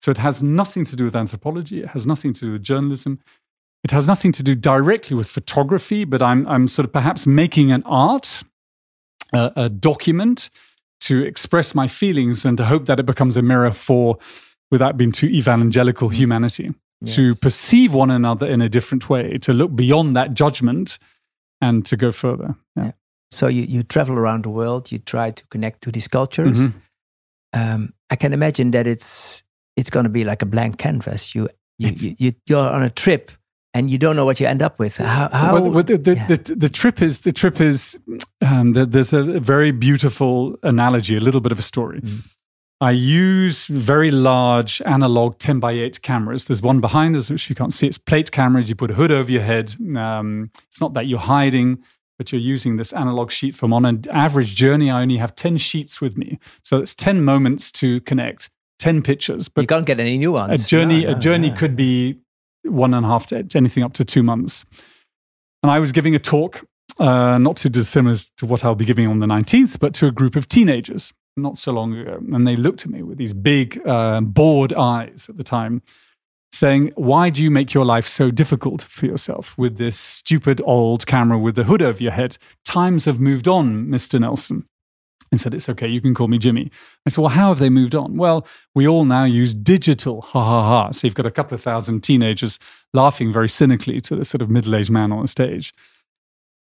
So 0.01 0.12
it 0.12 0.18
has 0.18 0.41
nothing 0.41 0.86
to 0.86 0.96
do 0.96 1.03
with 1.03 1.15
anthropology. 1.15 1.82
It 1.84 1.89
has 1.89 2.08
nothing 2.08 2.34
to 2.34 2.46
do 2.46 2.51
with 2.53 2.63
journalism. 2.63 3.20
It 3.84 3.91
has 3.91 4.08
nothing 4.08 4.32
to 4.34 4.44
do 4.44 4.56
directly 4.56 5.15
with 5.15 5.29
photography, 5.29 6.03
but 6.06 6.22
I'm, 6.22 6.48
I'm 6.48 6.68
sort 6.68 6.86
of 6.86 6.94
perhaps 6.94 7.25
making 7.27 7.72
an 7.72 7.84
art, 7.86 8.44
uh, 9.34 9.51
a 9.56 9.70
document 9.70 10.50
to 11.01 11.24
express 11.24 11.74
my 11.74 11.88
feelings 11.88 12.46
and 12.46 12.58
to 12.58 12.65
hope 12.65 12.86
that 12.86 13.00
it 13.00 13.06
becomes 13.06 13.38
a 13.38 13.41
mirror 13.41 13.72
for 13.72 14.18
without 14.72 14.98
being 14.98 15.12
too 15.12 15.27
evangelical 15.27 16.10
humanity 16.10 16.74
to 17.06 17.34
perceive 17.36 17.94
one 17.94 18.12
another 18.12 18.46
in 18.46 18.62
a 18.62 18.68
different 18.68 19.10
way, 19.10 19.38
to 19.38 19.53
look 19.53 19.74
beyond 19.74 20.15
that 20.15 20.34
judgment 20.34 21.00
and 21.62 21.86
to 21.86 21.96
go 21.96 22.12
further. 22.12 22.56
Yeah. 22.75 22.91
So 23.32 23.48
you, 23.48 23.62
you 23.62 23.84
travel 23.84 24.18
around 24.18 24.44
the 24.44 24.50
world, 24.50 24.91
you 24.91 25.00
try 25.00 25.32
to 25.32 25.48
connect 25.48 25.82
to 25.84 25.91
these 25.91 26.10
cultures. 26.10 26.60
Mhm. 26.60 26.74
Um, 27.53 27.94
I 28.10 28.15
can 28.18 28.34
imagine 28.34 28.72
that 28.72 28.86
it's 28.86 29.44
it's 29.79 29.89
going 29.89 30.03
to 30.03 30.09
be 30.09 30.24
like 30.24 30.41
a 30.41 30.45
blank 30.45 30.77
canvas. 30.77 31.33
You 31.33 31.50
you, 31.77 31.91
you 31.95 32.15
you 32.17 32.33
you're 32.48 32.69
on 32.69 32.83
a 32.83 32.89
trip 32.89 33.31
and 33.74 33.89
you 33.89 33.98
don't 33.98 34.15
know 34.15 34.25
what 34.25 34.39
you 34.39 34.48
end 34.48 34.62
up 34.62 34.79
with. 34.79 34.98
How, 34.98 35.29
how 35.31 35.53
Well, 35.53 35.71
well, 35.71 35.83
the, 35.83 35.98
the, 35.98 36.15
yeah. 36.15 36.27
the, 36.27 36.55
the 36.55 36.69
trip 36.69 37.01
is 37.01 37.21
the 37.21 37.31
trip 37.31 37.62
is 37.62 38.00
um, 38.45 38.74
the, 38.74 38.86
there's 38.86 39.13
a 39.13 39.39
very 39.39 39.71
beautiful 39.71 40.57
analogy, 40.63 41.15
a 41.15 41.19
little 41.19 41.41
bit 41.41 41.51
of 41.51 41.59
a 41.59 41.63
story. 41.63 42.01
Mm. 42.01 42.25
I 42.81 42.91
use 42.91 43.67
very 43.67 44.09
large 44.09 44.81
analog 44.86 45.38
10 45.38 45.59
by 45.59 45.74
8 45.74 46.01
cameras. 46.01 46.48
There's 46.48 46.62
one 46.62 46.79
behind 46.79 47.17
us, 47.17 47.29
which 47.29 47.50
you 47.50 47.55
can't 47.55 47.74
see. 47.74 47.88
It's 47.88 47.98
plate 47.98 48.31
cameras. 48.31 48.69
You 48.69 48.75
put 48.75 48.91
a 48.91 48.93
hood 48.93 49.12
over 49.12 49.29
your 49.29 49.41
head. 49.41 49.75
Um, 49.98 50.50
it's 50.69 50.79
not 50.79 50.93
that 50.93 51.05
you're 51.05 51.19
hiding, 51.19 51.83
but 52.17 52.31
you're 52.31 52.39
using 52.39 52.77
this 52.77 52.93
analog 52.93 53.31
sheet 53.31 53.53
from 53.53 53.74
On 53.74 53.83
an 53.83 54.05
average 54.09 54.55
journey, 54.55 54.89
I 54.89 55.01
only 55.01 55.17
have 55.17 55.36
10 55.36 55.57
sheets 55.57 56.00
with 56.00 56.17
me. 56.17 56.39
So 56.63 56.77
it's 56.77 56.95
10 56.95 57.21
moments 57.21 57.69
to 57.74 58.00
connect, 58.01 58.50
10 58.79 59.01
pictures. 59.03 59.48
But 59.50 59.62
you 59.62 59.67
can't 59.67 59.86
get 59.86 60.00
any 60.00 60.17
new 60.17 60.31
ones. 60.31 60.65
a 60.65 60.67
journey 60.67 61.03
No, 61.05 61.12
a 61.12 61.15
journey 61.15 61.50
no. 61.50 61.55
could 61.55 61.75
be 61.75 62.17
one 62.63 62.93
and 62.93 63.05
a 63.05 63.09
half 63.09 63.27
to 63.27 63.45
anything 63.55 63.83
up 63.83 63.93
to 63.93 64.03
two 64.03 64.21
months 64.21 64.65
and 65.63 65.71
i 65.71 65.79
was 65.79 65.93
giving 65.93 66.13
a 66.13 66.19
talk 66.19 66.65
uh, 67.00 67.38
not 67.38 67.55
too 67.55 67.69
dissimilar 67.69 68.17
to 68.38 68.45
what 68.45 68.65
i'll 68.65 68.75
be 68.75 68.83
giving 68.86 69.07
on 69.07 69.19
the 69.19 69.25
19th 69.27 69.79
but 69.79 69.93
to 69.93 70.07
a 70.07 70.12
group 70.12 70.36
of 70.36 70.45
teenagers 70.48 71.13
not 71.38 71.57
so 71.57 71.71
long 71.71 71.93
ago 71.95 72.19
and 72.33 72.45
they 72.45 72.57
looked 72.57 72.83
at 72.86 72.91
me 72.91 73.01
with 73.01 73.17
these 73.17 73.33
big 73.33 73.79
uh, 73.88 74.19
bored 74.19 74.74
eyes 74.74 75.27
at 75.29 75.38
the 75.38 75.43
time 75.43 75.81
saying 76.51 76.91
why 76.95 77.29
do 77.29 77.41
you 77.41 77.50
make 77.50 77.74
your 77.74 77.86
life 77.86 78.05
so 78.05 78.29
difficult 78.29 78.81
for 78.81 79.05
yourself 79.05 79.57
with 79.57 79.77
this 79.77 79.98
stupid 79.98 80.62
old 80.65 81.05
camera 81.07 81.39
with 81.39 81.55
the 81.55 81.63
hood 81.63 81.81
over 81.81 82.03
your 82.03 82.12
head 82.12 82.38
times 82.65 83.05
have 83.05 83.21
moved 83.21 83.48
on 83.48 83.86
mr 83.86 84.19
nelson 84.19 84.67
and 85.31 85.39
said, 85.39 85.53
It's 85.53 85.69
okay, 85.69 85.88
you 85.88 86.01
can 86.01 86.13
call 86.13 86.27
me 86.27 86.38
Jimmy. 86.38 86.71
I 87.05 87.09
said, 87.09 87.21
Well, 87.21 87.29
how 87.29 87.50
have 87.50 87.59
they 87.59 87.69
moved 87.69 87.95
on? 87.95 88.17
Well, 88.17 88.48
we 88.74 88.88
all 88.88 89.05
now 89.05 89.24
use 89.24 89.53
digital. 89.53 90.21
Ha 90.21 90.43
ha 90.43 90.62
ha. 90.63 90.91
So 90.91 91.07
you've 91.07 91.15
got 91.15 91.25
a 91.25 91.31
couple 91.31 91.55
of 91.55 91.62
thousand 91.62 92.01
teenagers 92.01 92.59
laughing 92.93 93.31
very 93.31 93.50
cynically 93.50 94.01
to 94.01 94.15
this 94.15 94.29
sort 94.29 94.41
of 94.41 94.50
middle 94.50 94.75
aged 94.75 94.91
man 94.91 95.12
on 95.12 95.21
the 95.21 95.27
stage. 95.27 95.74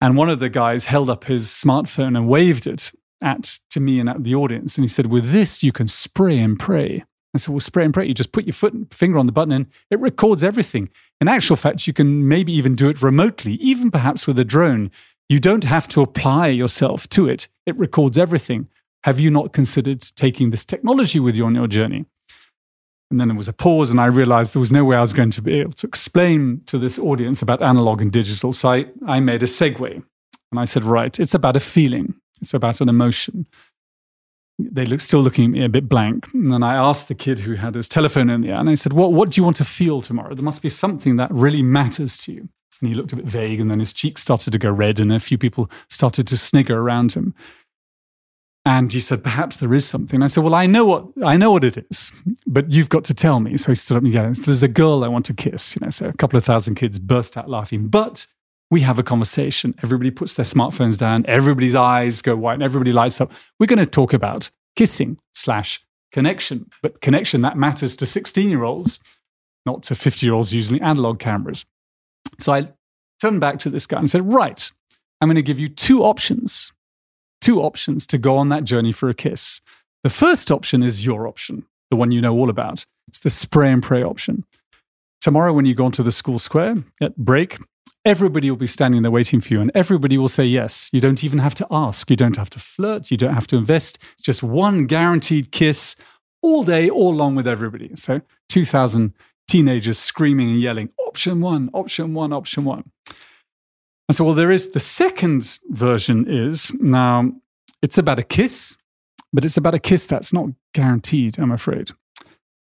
And 0.01 0.17
one 0.17 0.29
of 0.29 0.39
the 0.39 0.49
guys 0.49 0.85
held 0.85 1.09
up 1.09 1.25
his 1.25 1.47
smartphone 1.47 2.17
and 2.17 2.27
waved 2.27 2.67
it 2.67 2.91
at 3.21 3.59
to 3.71 3.79
me 3.79 3.99
and 3.99 4.09
at 4.09 4.23
the 4.23 4.35
audience. 4.35 4.77
And 4.77 4.83
he 4.83 4.89
said, 4.89 5.07
With 5.07 5.31
this, 5.31 5.63
you 5.63 5.71
can 5.71 5.87
spray 5.87 6.39
and 6.39 6.59
pray. 6.59 7.03
I 7.33 7.37
said, 7.37 7.51
Well, 7.51 7.59
spray 7.59 7.85
and 7.85 7.93
pray. 7.93 8.07
You 8.07 8.13
just 8.13 8.31
put 8.31 8.45
your 8.45 8.53
foot 8.53 8.73
and 8.73 8.91
finger 8.93 9.17
on 9.17 9.25
the 9.25 9.31
button 9.31 9.51
and 9.51 9.67
it 9.89 9.99
records 9.99 10.43
everything. 10.43 10.89
In 11.21 11.27
actual 11.27 11.55
fact, 11.55 11.87
you 11.87 11.93
can 11.93 12.27
maybe 12.27 12.53
even 12.53 12.75
do 12.75 12.89
it 12.89 13.01
remotely, 13.01 13.53
even 13.53 13.91
perhaps 13.91 14.27
with 14.27 14.39
a 14.39 14.45
drone. 14.45 14.91
You 15.27 15.39
don't 15.39 15.63
have 15.63 15.87
to 15.89 16.01
apply 16.01 16.47
yourself 16.47 17.09
to 17.09 17.27
it. 17.27 17.47
It 17.65 17.77
records 17.77 18.17
everything. 18.17 18.67
Have 19.03 19.19
you 19.19 19.29
not 19.29 19.53
considered 19.53 20.01
taking 20.15 20.49
this 20.49 20.65
technology 20.65 21.19
with 21.19 21.35
you 21.35 21.45
on 21.45 21.55
your 21.55 21.67
journey? 21.67 22.05
And 23.11 23.19
then 23.19 23.27
there 23.27 23.37
was 23.37 23.47
a 23.47 23.53
pause, 23.53 23.91
and 23.91 24.01
I 24.01 24.07
realized 24.07 24.55
there 24.55 24.59
was 24.59 24.71
no 24.71 24.83
way 24.83 24.97
I 24.97 25.01
was 25.01 25.13
going 25.13 25.31
to 25.31 25.41
be 25.41 25.59
able 25.59 25.73
to 25.73 25.87
explain 25.87 26.61
to 26.65 26.79
this 26.79 26.97
audience 26.97 27.41
about 27.41 27.61
analog 27.61 28.01
and 28.01 28.11
digital. 28.11 28.51
So 28.51 28.69
I, 28.69 28.85
I 29.05 29.19
made 29.19 29.43
a 29.43 29.45
segue. 29.45 30.03
And 30.51 30.59
I 30.59 30.65
said, 30.65 30.83
Right, 30.83 31.19
it's 31.19 31.35
about 31.35 31.55
a 31.55 31.59
feeling, 31.59 32.15
it's 32.41 32.53
about 32.53 32.81
an 32.81 32.89
emotion. 32.89 33.45
They 34.57 34.85
look 34.85 35.01
still 35.01 35.19
looking 35.19 35.45
at 35.45 35.51
me 35.51 35.63
a 35.65 35.69
bit 35.69 35.89
blank. 35.89 36.33
And 36.33 36.51
then 36.51 36.63
I 36.63 36.75
asked 36.75 37.09
the 37.09 37.15
kid 37.15 37.39
who 37.39 37.55
had 37.55 37.75
his 37.75 37.89
telephone 37.89 38.29
in 38.29 38.41
the 38.41 38.49
air, 38.49 38.55
and 38.55 38.69
I 38.69 38.75
said, 38.75 38.93
what, 38.93 39.13
what 39.13 39.29
do 39.29 39.39
you 39.39 39.43
want 39.43 39.57
to 39.57 39.65
feel 39.65 40.01
tomorrow? 40.01 40.33
There 40.33 40.43
must 40.43 40.61
be 40.61 40.69
something 40.69 41.17
that 41.17 41.29
really 41.31 41.61
matters 41.61 42.17
to 42.19 42.31
you. 42.31 42.49
And 42.79 42.89
he 42.89 42.95
looked 42.95 43.13
a 43.13 43.15
bit 43.15 43.25
vague, 43.25 43.59
and 43.59 43.71
then 43.71 43.79
his 43.79 43.93
cheeks 43.93 44.21
started 44.21 44.51
to 44.51 44.59
go 44.59 44.71
red, 44.71 44.99
and 44.99 45.11
a 45.11 45.19
few 45.19 45.37
people 45.37 45.69
started 45.89 46.27
to 46.27 46.37
snigger 46.37 46.79
around 46.79 47.13
him. 47.13 47.33
And 48.65 48.91
he 48.91 48.99
said, 48.99 49.23
"Perhaps 49.23 49.57
there 49.57 49.73
is 49.73 49.85
something." 49.85 50.23
I 50.23 50.27
said, 50.27 50.43
"Well, 50.43 50.55
I 50.55 50.65
know 50.65 50.85
what 50.85 51.07
I 51.23 51.37
know 51.37 51.51
what 51.51 51.63
it 51.63 51.85
is, 51.89 52.11
but 52.47 52.73
you've 52.73 52.89
got 52.89 53.03
to 53.05 53.13
tell 53.13 53.39
me." 53.39 53.57
So 53.57 53.71
he 53.71 53.75
stood 53.75 53.97
up. 53.97 54.03
and 54.03 54.11
Yeah, 54.11 54.33
there's 54.45 54.63
a 54.63 54.67
girl 54.67 55.03
I 55.03 55.07
want 55.07 55.25
to 55.25 55.33
kiss. 55.33 55.75
You 55.75 55.85
know, 55.85 55.91
so 55.91 56.07
a 56.07 56.13
couple 56.13 56.37
of 56.37 56.43
thousand 56.43 56.75
kids 56.75 56.97
burst 56.99 57.37
out 57.37 57.49
laughing. 57.49 57.87
But 57.87 58.25
we 58.71 58.81
have 58.81 58.97
a 58.97 59.03
conversation. 59.03 59.75
Everybody 59.83 60.09
puts 60.09 60.33
their 60.33 60.45
smartphones 60.45 60.97
down. 60.97 61.25
Everybody's 61.27 61.75
eyes 61.75 62.21
go 62.23 62.35
white, 62.35 62.55
and 62.55 62.63
everybody 62.63 62.91
lights 62.91 63.21
up. 63.21 63.31
We're 63.59 63.67
going 63.67 63.79
to 63.79 63.85
talk 63.85 64.13
about 64.13 64.49
kissing 64.75 65.19
slash 65.31 65.81
connection, 66.11 66.69
but 66.81 67.01
connection 67.01 67.41
that 67.41 67.57
matters 67.57 67.95
to 67.97 68.05
16 68.05 68.49
year 68.49 68.63
olds, 68.63 68.99
not 69.65 69.83
to 69.83 69.95
50 69.95 70.25
year 70.25 70.33
olds 70.33 70.53
using 70.53 70.81
analog 70.81 71.19
cameras. 71.19 71.65
So 72.39 72.53
I 72.53 72.69
turned 73.21 73.41
back 73.41 73.59
to 73.59 73.69
this 73.69 73.85
guy 73.85 73.99
and 73.99 74.09
said, 74.09 74.31
Right, 74.31 74.71
I'm 75.21 75.27
going 75.27 75.35
to 75.35 75.41
give 75.41 75.59
you 75.59 75.69
two 75.69 76.03
options, 76.03 76.73
two 77.41 77.61
options 77.61 78.05
to 78.07 78.17
go 78.17 78.37
on 78.37 78.49
that 78.49 78.63
journey 78.63 78.91
for 78.91 79.09
a 79.09 79.13
kiss. 79.13 79.61
The 80.03 80.09
first 80.09 80.51
option 80.51 80.83
is 80.83 81.05
your 81.05 81.27
option, 81.27 81.65
the 81.89 81.95
one 81.95 82.11
you 82.11 82.21
know 82.21 82.33
all 82.33 82.49
about. 82.49 82.85
It's 83.07 83.19
the 83.19 83.29
spray 83.29 83.71
and 83.71 83.81
pray 83.81 84.03
option. 84.03 84.45
Tomorrow, 85.21 85.53
when 85.53 85.65
you 85.65 85.73
go 85.73 85.85
onto 85.85 86.03
the 86.03 86.11
school 86.11 86.37
square 86.37 86.83
at 87.01 87.15
break, 87.17 87.57
everybody 88.05 88.51
will 88.51 88.57
be 88.57 88.67
standing 88.67 89.01
there 89.01 89.11
waiting 89.11 89.41
for 89.41 89.53
you, 89.53 89.61
and 89.61 89.71
everybody 89.73 90.17
will 90.17 90.27
say 90.27 90.45
yes. 90.45 90.89
You 90.93 91.01
don't 91.01 91.23
even 91.23 91.39
have 91.39 91.55
to 91.55 91.67
ask. 91.71 92.09
You 92.09 92.15
don't 92.15 92.37
have 92.37 92.51
to 92.51 92.59
flirt. 92.59 93.09
You 93.09 93.17
don't 93.17 93.33
have 93.33 93.47
to 93.47 93.57
invest. 93.57 93.97
It's 94.13 94.21
just 94.21 94.43
one 94.43 94.85
guaranteed 94.85 95.51
kiss 95.51 95.95
all 96.43 96.63
day, 96.63 96.89
all 96.89 97.13
along 97.13 97.35
with 97.35 97.47
everybody. 97.47 97.89
So, 97.95 98.21
2,000 98.49 99.13
teenagers 99.47 99.99
screaming 99.99 100.49
and 100.49 100.59
yelling, 100.59 100.89
option 100.99 101.41
one, 101.41 101.69
option 101.73 102.13
one, 102.13 102.33
option 102.33 102.63
one. 102.63 102.83
And 104.07 104.15
so, 104.15 104.23
well, 104.23 104.33
there 104.33 104.51
is 104.51 104.71
the 104.71 104.79
second 104.79 105.59
version 105.69 106.25
is 106.27 106.73
now 106.75 107.31
it's 107.81 107.97
about 107.97 108.19
a 108.19 108.23
kiss, 108.23 108.77
but 109.33 109.45
it's 109.45 109.57
about 109.57 109.73
a 109.73 109.79
kiss 109.79 110.07
that's 110.07 110.31
not 110.31 110.49
guaranteed, 110.73 111.39
I'm 111.39 111.51
afraid. 111.51 111.91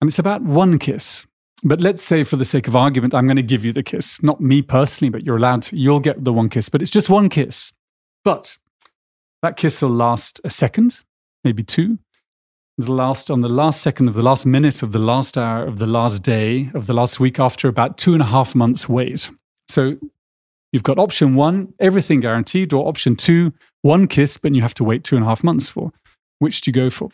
And 0.00 0.08
it's 0.08 0.18
about 0.18 0.42
one 0.42 0.78
kiss. 0.78 1.26
But 1.64 1.80
let's 1.80 2.02
say, 2.02 2.22
for 2.22 2.36
the 2.36 2.44
sake 2.44 2.68
of 2.68 2.76
argument, 2.76 3.14
I'm 3.14 3.26
going 3.26 3.36
to 3.36 3.42
give 3.42 3.64
you 3.64 3.72
the 3.72 3.82
kiss. 3.82 4.22
Not 4.22 4.40
me 4.40 4.62
personally, 4.62 5.10
but 5.10 5.24
you're 5.24 5.38
allowed 5.38 5.62
to. 5.62 5.76
You'll 5.76 6.00
get 6.00 6.22
the 6.22 6.32
one 6.32 6.48
kiss, 6.48 6.68
but 6.68 6.82
it's 6.82 6.90
just 6.90 7.08
one 7.08 7.28
kiss. 7.28 7.72
But 8.24 8.58
that 9.42 9.56
kiss 9.56 9.80
will 9.80 9.90
last 9.90 10.40
a 10.44 10.50
second, 10.50 11.00
maybe 11.44 11.62
two. 11.62 11.98
It'll 12.78 12.96
last 12.96 13.30
on 13.30 13.40
the 13.40 13.48
last 13.48 13.80
second 13.80 14.08
of 14.08 14.14
the 14.14 14.22
last 14.22 14.44
minute 14.44 14.82
of 14.82 14.92
the 14.92 14.98
last 14.98 15.38
hour 15.38 15.64
of 15.64 15.78
the 15.78 15.86
last 15.86 16.22
day 16.22 16.70
of 16.74 16.86
the 16.86 16.92
last 16.92 17.18
week 17.18 17.40
after 17.40 17.68
about 17.68 17.96
two 17.96 18.12
and 18.12 18.20
a 18.20 18.26
half 18.26 18.54
months 18.54 18.86
wait. 18.86 19.30
So 19.66 19.96
you've 20.72 20.82
got 20.82 20.98
option 20.98 21.34
one, 21.34 21.72
everything 21.80 22.20
guaranteed, 22.20 22.74
or 22.74 22.86
option 22.86 23.16
two, 23.16 23.54
one 23.80 24.06
kiss, 24.06 24.36
but 24.36 24.54
you 24.54 24.60
have 24.60 24.74
to 24.74 24.84
wait 24.84 25.04
two 25.04 25.16
and 25.16 25.24
a 25.24 25.28
half 25.28 25.42
months 25.42 25.70
for. 25.70 25.90
Which 26.38 26.60
do 26.60 26.68
you 26.68 26.74
go 26.74 26.90
for? 26.90 27.08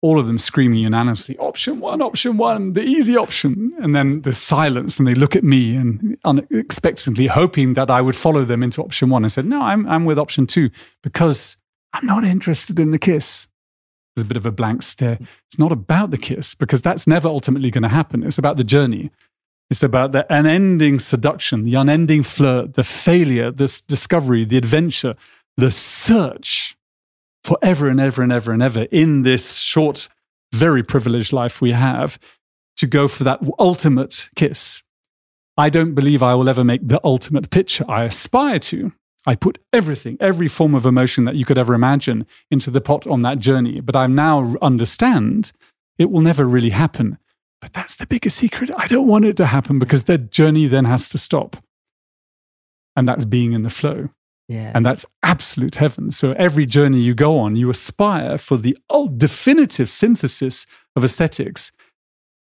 All 0.00 0.18
of 0.18 0.26
them 0.26 0.38
screaming 0.38 0.78
unanimously, 0.78 1.36
option 1.36 1.78
one, 1.78 2.00
option 2.00 2.38
one, 2.38 2.72
the 2.72 2.82
easy 2.82 3.14
option. 3.14 3.74
And 3.78 3.94
then 3.94 4.22
the 4.22 4.32
silence, 4.32 4.98
and 4.98 5.06
they 5.06 5.14
look 5.14 5.36
at 5.36 5.44
me 5.44 5.76
and 5.76 6.16
unexpectedly 6.24 7.26
hoping 7.26 7.74
that 7.74 7.90
I 7.90 8.00
would 8.00 8.16
follow 8.16 8.44
them 8.44 8.62
into 8.62 8.82
option 8.82 9.10
one. 9.10 9.26
I 9.26 9.28
said, 9.28 9.44
No, 9.44 9.60
I'm, 9.60 9.86
I'm 9.86 10.06
with 10.06 10.18
option 10.18 10.46
two 10.46 10.70
because 11.02 11.58
I'm 11.92 12.06
not 12.06 12.24
interested 12.24 12.80
in 12.80 12.90
the 12.90 12.98
kiss. 12.98 13.48
There's 14.14 14.24
a 14.24 14.28
bit 14.28 14.36
of 14.36 14.46
a 14.46 14.52
blank 14.52 14.82
stare. 14.82 15.18
It's 15.46 15.58
not 15.58 15.72
about 15.72 16.10
the 16.10 16.18
kiss 16.18 16.54
because 16.54 16.82
that's 16.82 17.06
never 17.06 17.28
ultimately 17.28 17.70
going 17.70 17.82
to 17.82 17.88
happen. 17.88 18.22
It's 18.22 18.38
about 18.38 18.56
the 18.56 18.64
journey. 18.64 19.10
It's 19.70 19.82
about 19.82 20.12
the 20.12 20.26
unending 20.30 20.98
seduction, 20.98 21.62
the 21.62 21.76
unending 21.76 22.22
flirt, 22.22 22.74
the 22.74 22.84
failure, 22.84 23.50
this 23.50 23.80
discovery, 23.80 24.44
the 24.44 24.58
adventure, 24.58 25.14
the 25.56 25.70
search 25.70 26.76
for 27.42 27.58
ever 27.62 27.88
and 27.88 27.98
ever 27.98 28.22
and 28.22 28.30
ever 28.30 28.52
and 28.52 28.62
ever 28.62 28.86
in 28.90 29.22
this 29.22 29.56
short, 29.56 30.08
very 30.52 30.82
privileged 30.82 31.32
life 31.32 31.62
we 31.62 31.72
have 31.72 32.18
to 32.76 32.86
go 32.86 33.08
for 33.08 33.24
that 33.24 33.40
ultimate 33.58 34.28
kiss. 34.36 34.82
I 35.56 35.70
don't 35.70 35.94
believe 35.94 36.22
I 36.22 36.34
will 36.34 36.48
ever 36.48 36.64
make 36.64 36.86
the 36.86 37.00
ultimate 37.04 37.50
picture. 37.50 37.84
I 37.88 38.04
aspire 38.04 38.58
to. 38.58 38.92
I 39.26 39.34
put 39.34 39.58
everything, 39.72 40.16
every 40.20 40.48
form 40.48 40.74
of 40.74 40.84
emotion 40.84 41.24
that 41.24 41.36
you 41.36 41.44
could 41.44 41.58
ever 41.58 41.74
imagine 41.74 42.26
into 42.50 42.70
the 42.70 42.80
pot 42.80 43.06
on 43.06 43.22
that 43.22 43.38
journey. 43.38 43.80
But 43.80 43.96
I 43.96 44.06
now 44.06 44.54
understand 44.60 45.52
it 45.98 46.10
will 46.10 46.20
never 46.20 46.44
really 46.46 46.70
happen. 46.70 47.18
But 47.60 47.72
that's 47.72 47.96
the 47.96 48.06
biggest 48.06 48.36
secret. 48.36 48.70
I 48.76 48.88
don't 48.88 49.06
want 49.06 49.24
it 49.24 49.36
to 49.36 49.46
happen 49.46 49.78
because 49.78 50.04
the 50.04 50.18
journey 50.18 50.66
then 50.66 50.84
has 50.84 51.08
to 51.10 51.18
stop. 51.18 51.56
And 52.96 53.08
that's 53.08 53.24
being 53.24 53.52
in 53.52 53.62
the 53.62 53.70
flow. 53.70 54.08
Yeah. 54.48 54.72
And 54.74 54.84
that's 54.84 55.06
absolute 55.22 55.76
heaven. 55.76 56.10
So 56.10 56.32
every 56.32 56.66
journey 56.66 56.98
you 56.98 57.14
go 57.14 57.38
on, 57.38 57.54
you 57.54 57.70
aspire 57.70 58.36
for 58.36 58.56
the 58.56 58.76
definitive 59.16 59.88
synthesis 59.88 60.66
of 60.96 61.04
aesthetics. 61.04 61.70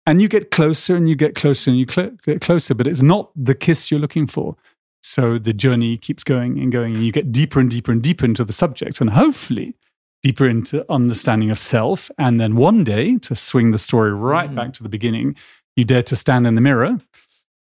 And 0.07 0.19
you 0.19 0.27
get 0.27 0.49
closer 0.49 0.95
and 0.95 1.07
you 1.07 1.15
get 1.15 1.35
closer 1.35 1.69
and 1.69 1.79
you 1.79 1.85
cl- 1.87 2.17
get 2.23 2.41
closer, 2.41 2.73
but 2.73 2.87
it's 2.87 3.03
not 3.03 3.29
the 3.35 3.53
kiss 3.53 3.91
you're 3.91 3.99
looking 3.99 4.25
for. 4.25 4.55
So 5.01 5.37
the 5.37 5.53
journey 5.53 5.97
keeps 5.97 6.23
going 6.23 6.59
and 6.59 6.71
going, 6.71 6.95
and 6.95 7.03
you 7.03 7.11
get 7.11 7.31
deeper 7.31 7.59
and 7.59 7.69
deeper 7.69 7.91
and 7.91 8.01
deeper 8.01 8.25
into 8.25 8.43
the 8.43 8.53
subject. 8.53 9.01
And 9.01 9.11
hopefully, 9.11 9.75
deeper 10.21 10.47
into 10.47 10.85
understanding 10.91 11.49
of 11.49 11.57
self. 11.57 12.11
And 12.17 12.39
then 12.39 12.55
one 12.55 12.83
day, 12.83 13.17
to 13.19 13.35
swing 13.35 13.71
the 13.71 13.77
story 13.77 14.13
right 14.13 14.53
back 14.53 14.73
to 14.73 14.83
the 14.83 14.89
beginning, 14.89 15.35
you 15.75 15.85
dare 15.85 16.03
to 16.03 16.15
stand 16.15 16.45
in 16.45 16.55
the 16.55 16.61
mirror 16.61 16.99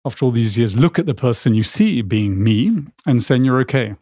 after 0.05 0.25
all 0.25 0.31
these 0.31 0.59
years, 0.59 0.77
look 0.77 0.99
at 0.99 1.07
the 1.07 1.15
person 1.15 1.55
you 1.55 1.63
see 1.63 2.03
being 2.03 2.43
me 2.43 2.85
and 3.07 3.23
saying 3.23 3.45
you're 3.45 3.61
okay. 3.61 3.95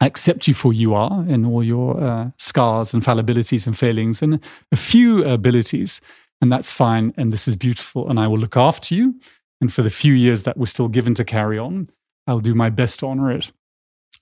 I 0.00 0.06
accept 0.06 0.46
you 0.48 0.54
for 0.54 0.72
you 0.72 0.94
are 0.94 1.24
and 1.28 1.44
all 1.44 1.62
your 1.62 2.00
uh, 2.00 2.30
scars 2.36 2.94
and 2.94 3.02
fallibilities 3.02 3.66
and 3.66 3.76
failings 3.76 4.22
and 4.22 4.40
a 4.72 4.76
few 4.76 5.24
abilities. 5.24 6.00
And 6.40 6.52
that's 6.52 6.72
fine. 6.72 7.12
And 7.16 7.32
this 7.32 7.48
is 7.48 7.56
beautiful. 7.56 8.08
And 8.08 8.18
I 8.18 8.28
will 8.28 8.38
look 8.38 8.56
after 8.56 8.94
you. 8.94 9.16
And 9.60 9.72
for 9.72 9.82
the 9.82 9.90
few 9.90 10.12
years 10.12 10.44
that 10.44 10.56
we're 10.56 10.66
still 10.66 10.88
given 10.88 11.14
to 11.14 11.24
carry 11.24 11.58
on, 11.58 11.90
I'll 12.28 12.40
do 12.40 12.54
my 12.54 12.70
best 12.70 13.00
to 13.00 13.06
honor 13.06 13.32
it. 13.32 13.50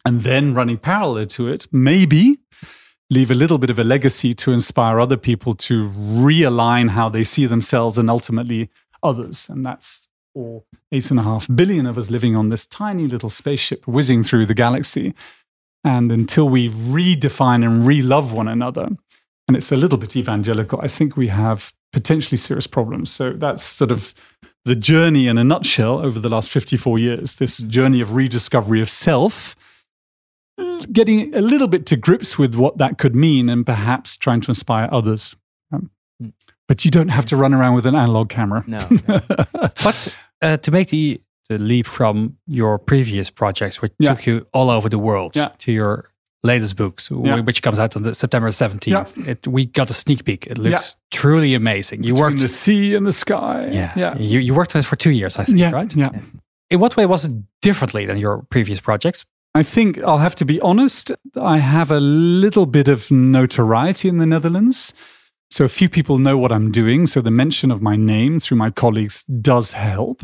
And 0.05 0.23
then 0.23 0.55
running 0.55 0.79
parallel 0.79 1.27
to 1.27 1.49
it, 1.49 1.67
maybe 1.73 2.39
leave 3.11 3.31
a 3.31 3.35
little 3.35 3.59
bit 3.59 3.71
of 3.71 3.79
a 3.79 3.85
legacy 3.85 4.33
to 4.35 4.53
inspire 4.53 5.01
other 5.01 5.17
people 5.17 5.55
to 5.55 5.91
realign 5.91 6.91
how 6.91 7.09
they 7.09 7.25
see 7.25 7.47
themselves 7.47 7.99
and 7.99 8.09
ultimately 8.09 8.71
others. 9.03 9.49
And 9.49 9.67
that's 9.67 10.09
or 10.37 10.63
eight 10.93 11.11
and 11.11 11.19
a 11.19 11.23
half 11.23 11.49
billion 11.55 11.87
of 11.87 11.97
us 11.97 12.11
living 12.11 12.37
on 12.37 12.49
this 12.49 12.67
tiny 12.67 13.07
little 13.07 13.31
spaceship 13.31 13.89
whizzing 13.89 14.23
through 14.23 14.47
the 14.47 14.55
galaxy. 14.55 15.15
And 15.83 16.13
until 16.13 16.49
we 16.49 16.69
redefine 16.69 17.65
and 17.65 17.87
re 17.87 18.03
love 18.03 18.33
one 18.33 18.49
another, 18.49 18.89
and 19.49 19.57
it's 19.57 19.73
a 19.73 19.77
little 19.77 19.99
bit 19.99 20.17
evangelical, 20.17 20.81
I 20.83 20.89
think 20.89 21.17
we 21.17 21.29
have 21.29 21.73
potentially 21.93 22.37
serious 22.37 22.67
problems. 22.67 23.11
So 23.11 23.33
that's 23.33 23.63
sort 23.63 23.91
of 23.91 24.13
the 24.67 24.75
journey 24.75 25.29
in 25.29 25.39
a 25.39 25.45
nutshell 25.45 26.01
over 26.05 26.19
the 26.19 26.29
last 26.29 26.51
54 26.51 26.99
years 26.99 27.35
this 27.35 27.59
journey 27.59 28.01
of 28.01 28.15
rediscovery 28.15 28.81
of 28.81 28.91
self, 28.91 29.55
getting 30.91 31.33
a 31.35 31.41
little 31.41 31.69
bit 31.69 31.87
to 31.87 31.97
grips 31.97 32.37
with 32.37 32.57
what 32.57 32.77
that 32.79 32.99
could 32.99 33.15
mean, 33.15 33.49
and 33.49 33.65
perhaps 33.65 34.17
trying 34.17 34.41
to 34.41 34.51
inspire 34.51 34.89
others. 34.91 35.37
Um, 35.73 35.91
hmm. 36.21 36.31
but 36.67 36.85
you 36.85 36.91
don't 36.91 37.11
have 37.11 37.27
to 37.27 37.37
run 37.37 37.55
around 37.55 37.77
with 37.77 37.87
an 37.87 37.95
analog 37.95 38.29
camera. 38.29 38.65
No. 38.67 38.79
no. 39.09 39.21
but 39.85 40.17
uh, 40.43 40.57
to 40.57 40.71
make 40.73 40.89
the, 40.89 41.21
the 41.49 41.59
leap 41.59 41.87
from 41.87 42.37
your 42.49 42.77
previous 42.77 43.31
projects, 43.31 43.81
which 43.81 43.93
yeah. 44.01 44.15
took 44.15 44.27
you 44.27 44.49
all 44.53 44.69
over 44.69 44.89
the 44.89 44.99
world, 44.99 45.37
yeah. 45.37 45.49
to 45.59 45.71
your 45.71 46.11
latest 46.47 46.77
books, 46.77 47.11
yeah. 47.11 47.41
which 47.41 47.63
comes 47.63 47.79
out 47.79 47.97
on 47.97 48.03
the 48.03 48.15
September 48.15 48.49
17th. 48.49 49.29
It, 49.29 49.47
we 49.47 49.67
got 49.67 49.91
a 49.91 49.93
sneak 49.93 50.25
peek. 50.25 50.47
It 50.47 50.59
looks 50.59 50.97
truly 51.11 51.55
amazing. 51.55 52.05
You 52.05 52.15
Between 52.15 52.23
worked 52.23 52.41
the 52.41 52.49
sea 52.49 52.95
and 52.95 53.07
the 53.07 53.13
sky. 53.13 53.69
Yeah. 53.73 53.93
yeah. 53.97 54.17
You, 54.17 54.41
you 54.41 54.55
worked 54.55 54.75
on 54.75 54.81
it 54.81 54.85
for 54.85 54.97
two 54.97 55.11
years, 55.11 55.39
I 55.39 55.45
think, 55.45 55.59
yeah. 55.59 55.73
right? 55.73 55.95
Yeah. 55.95 56.11
In 56.71 56.81
what 56.81 56.97
way 56.97 57.07
was 57.07 57.25
it 57.25 57.33
differently 57.63 58.07
than 58.07 58.19
your 58.19 58.43
previous 58.51 58.81
projects? 58.81 59.25
I 59.55 59.63
think 59.63 60.03
I'll 60.03 60.19
have 60.19 60.35
to 60.37 60.45
be 60.45 60.61
honest. 60.61 61.13
I 61.35 61.59
have 61.59 61.91
a 61.91 62.01
little 62.01 62.67
bit 62.67 62.89
of 62.89 63.11
notoriety 63.11 64.09
in 64.09 64.19
the 64.19 64.27
Netherlands. 64.27 64.93
So 65.51 65.65
a 65.65 65.69
few 65.69 65.89
people 65.89 66.19
know 66.19 66.37
what 66.37 66.53
I'm 66.53 66.71
doing. 66.71 67.07
So 67.07 67.21
the 67.21 67.31
mention 67.31 67.71
of 67.71 67.81
my 67.81 67.97
name 67.97 68.41
through 68.41 68.59
my 68.59 68.71
colleagues 68.71 69.23
does 69.25 69.73
help. 69.73 70.23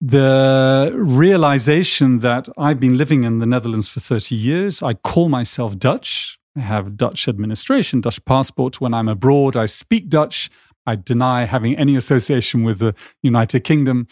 The 0.00 0.92
realization 0.94 2.20
that 2.20 2.48
I've 2.56 2.80
been 2.80 2.96
living 2.96 3.24
in 3.24 3.38
the 3.38 3.46
Netherlands 3.46 3.86
for 3.86 4.00
30 4.00 4.34
years, 4.34 4.82
I 4.82 4.94
call 4.94 5.28
myself 5.28 5.78
Dutch. 5.78 6.38
I 6.56 6.60
have 6.60 6.96
Dutch 6.96 7.28
administration, 7.28 8.00
Dutch 8.00 8.24
passport. 8.24 8.80
When 8.80 8.94
I'm 8.94 9.08
abroad, 9.08 9.56
I 9.56 9.66
speak 9.66 10.08
Dutch. 10.08 10.48
I 10.86 10.96
deny 10.96 11.44
having 11.44 11.76
any 11.76 11.96
association 11.96 12.64
with 12.64 12.78
the 12.78 12.94
United 13.22 13.60
Kingdom. 13.60 14.08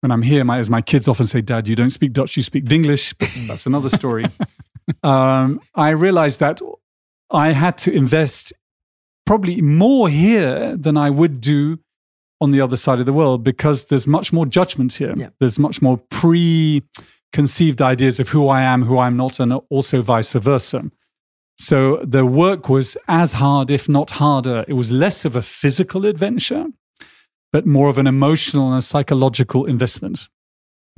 When 0.00 0.12
I'm 0.12 0.20
here, 0.20 0.44
my, 0.44 0.58
as 0.58 0.68
my 0.68 0.82
kids 0.82 1.08
often 1.08 1.24
say, 1.24 1.40
Dad, 1.40 1.68
you 1.68 1.74
don't 1.74 1.88
speak 1.88 2.12
Dutch, 2.12 2.36
you 2.36 2.42
speak 2.42 2.70
English. 2.70 3.14
But 3.14 3.30
that's 3.48 3.64
another 3.64 3.88
story. 3.88 4.26
um, 5.02 5.62
I 5.74 5.90
realized 5.90 6.40
that 6.40 6.60
I 7.30 7.52
had 7.52 7.78
to 7.78 7.92
invest 7.92 8.52
probably 9.24 9.62
more 9.62 10.10
here 10.10 10.76
than 10.76 10.98
I 10.98 11.08
would 11.08 11.40
do 11.40 11.78
on 12.44 12.52
the 12.52 12.60
other 12.60 12.76
side 12.76 13.00
of 13.00 13.06
the 13.06 13.12
world 13.12 13.42
because 13.42 13.86
there's 13.86 14.06
much 14.06 14.32
more 14.32 14.46
judgment 14.46 14.94
here. 14.94 15.14
Yeah. 15.16 15.30
There's 15.40 15.58
much 15.58 15.82
more 15.82 15.98
preconceived 16.10 17.82
ideas 17.82 18.20
of 18.20 18.28
who 18.28 18.48
I 18.48 18.60
am, 18.62 18.84
who 18.84 18.98
I'm 18.98 19.16
not, 19.16 19.40
and 19.40 19.52
also 19.70 20.02
vice 20.02 20.34
versa. 20.34 20.90
So 21.58 21.96
the 21.96 22.26
work 22.26 22.68
was 22.68 22.96
as 23.08 23.34
hard, 23.34 23.70
if 23.70 23.88
not 23.88 24.12
harder. 24.12 24.64
It 24.68 24.74
was 24.74 24.92
less 24.92 25.24
of 25.24 25.34
a 25.34 25.42
physical 25.42 26.04
adventure, 26.06 26.66
but 27.52 27.66
more 27.66 27.88
of 27.88 27.98
an 27.98 28.06
emotional 28.06 28.68
and 28.68 28.78
a 28.78 28.82
psychological 28.82 29.64
investment. 29.64 30.28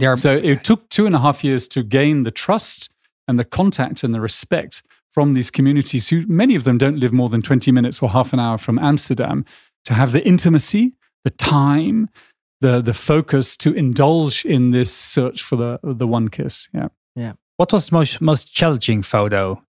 Are- 0.03 0.17
so 0.17 0.37
it 0.37 0.65
took 0.65 0.89
two 0.89 1.07
and 1.07 1.15
a 1.15 1.21
half 1.21 1.45
years 1.45 1.69
to 1.69 1.83
gain 1.83 2.25
the 2.25 2.31
trust 2.31 2.91
and 3.29 3.39
the 3.39 3.45
contact 3.45 4.05
and 4.05 4.15
the 4.15 4.21
respect 4.21 4.83
from 5.11 5.33
these 5.33 5.51
communities 5.51 6.09
who 6.09 6.27
many 6.27 6.55
of 6.55 6.65
them 6.65 6.77
don't 6.77 6.99
live 6.99 7.13
more 7.13 7.31
than 7.31 7.41
20 7.43 7.73
minutes 7.73 8.03
or 8.03 8.11
half 8.11 8.33
an 8.35 8.41
hour 8.41 8.59
from 8.59 8.79
Amsterdam 8.79 9.45
to 9.87 9.95
have 9.95 10.13
the 10.13 10.27
intimacy, 10.27 10.96
the 11.27 11.31
time, 11.31 12.09
the 12.61 12.81
the 12.81 12.95
focus 12.95 13.57
to 13.57 13.75
indulge 13.75 14.45
in 14.45 14.71
this 14.71 14.93
search 14.95 15.43
for 15.43 15.57
the 15.57 15.79
the 15.83 16.07
one 16.07 16.29
kiss. 16.29 16.69
Yeah. 16.73 16.89
Yeah. 17.17 17.33
What 17.57 17.73
was 17.73 17.87
the 17.89 17.97
most 17.97 18.21
most 18.21 18.55
challenging 18.55 19.03
photo? 19.03 19.63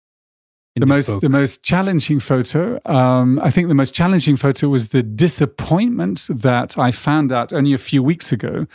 The, 0.75 0.85
most 0.85 1.09
book? 1.09 1.21
the 1.21 1.29
most 1.29 1.63
challenging 1.63 2.19
photo. 2.19 2.79
Um, 2.85 3.39
I 3.39 3.49
think 3.49 3.67
the 3.67 3.73
most 3.73 3.95
challenging 3.95 4.37
photo 4.37 4.69
was 4.69 4.89
the 4.89 5.01
disappointment 5.01 6.27
that 6.29 6.77
I 6.77 6.91
found 6.91 7.31
out 7.31 7.51
only 7.51 7.73
a 7.73 7.79
few 7.79 8.03
weeks 8.03 8.31
ago 8.31 8.67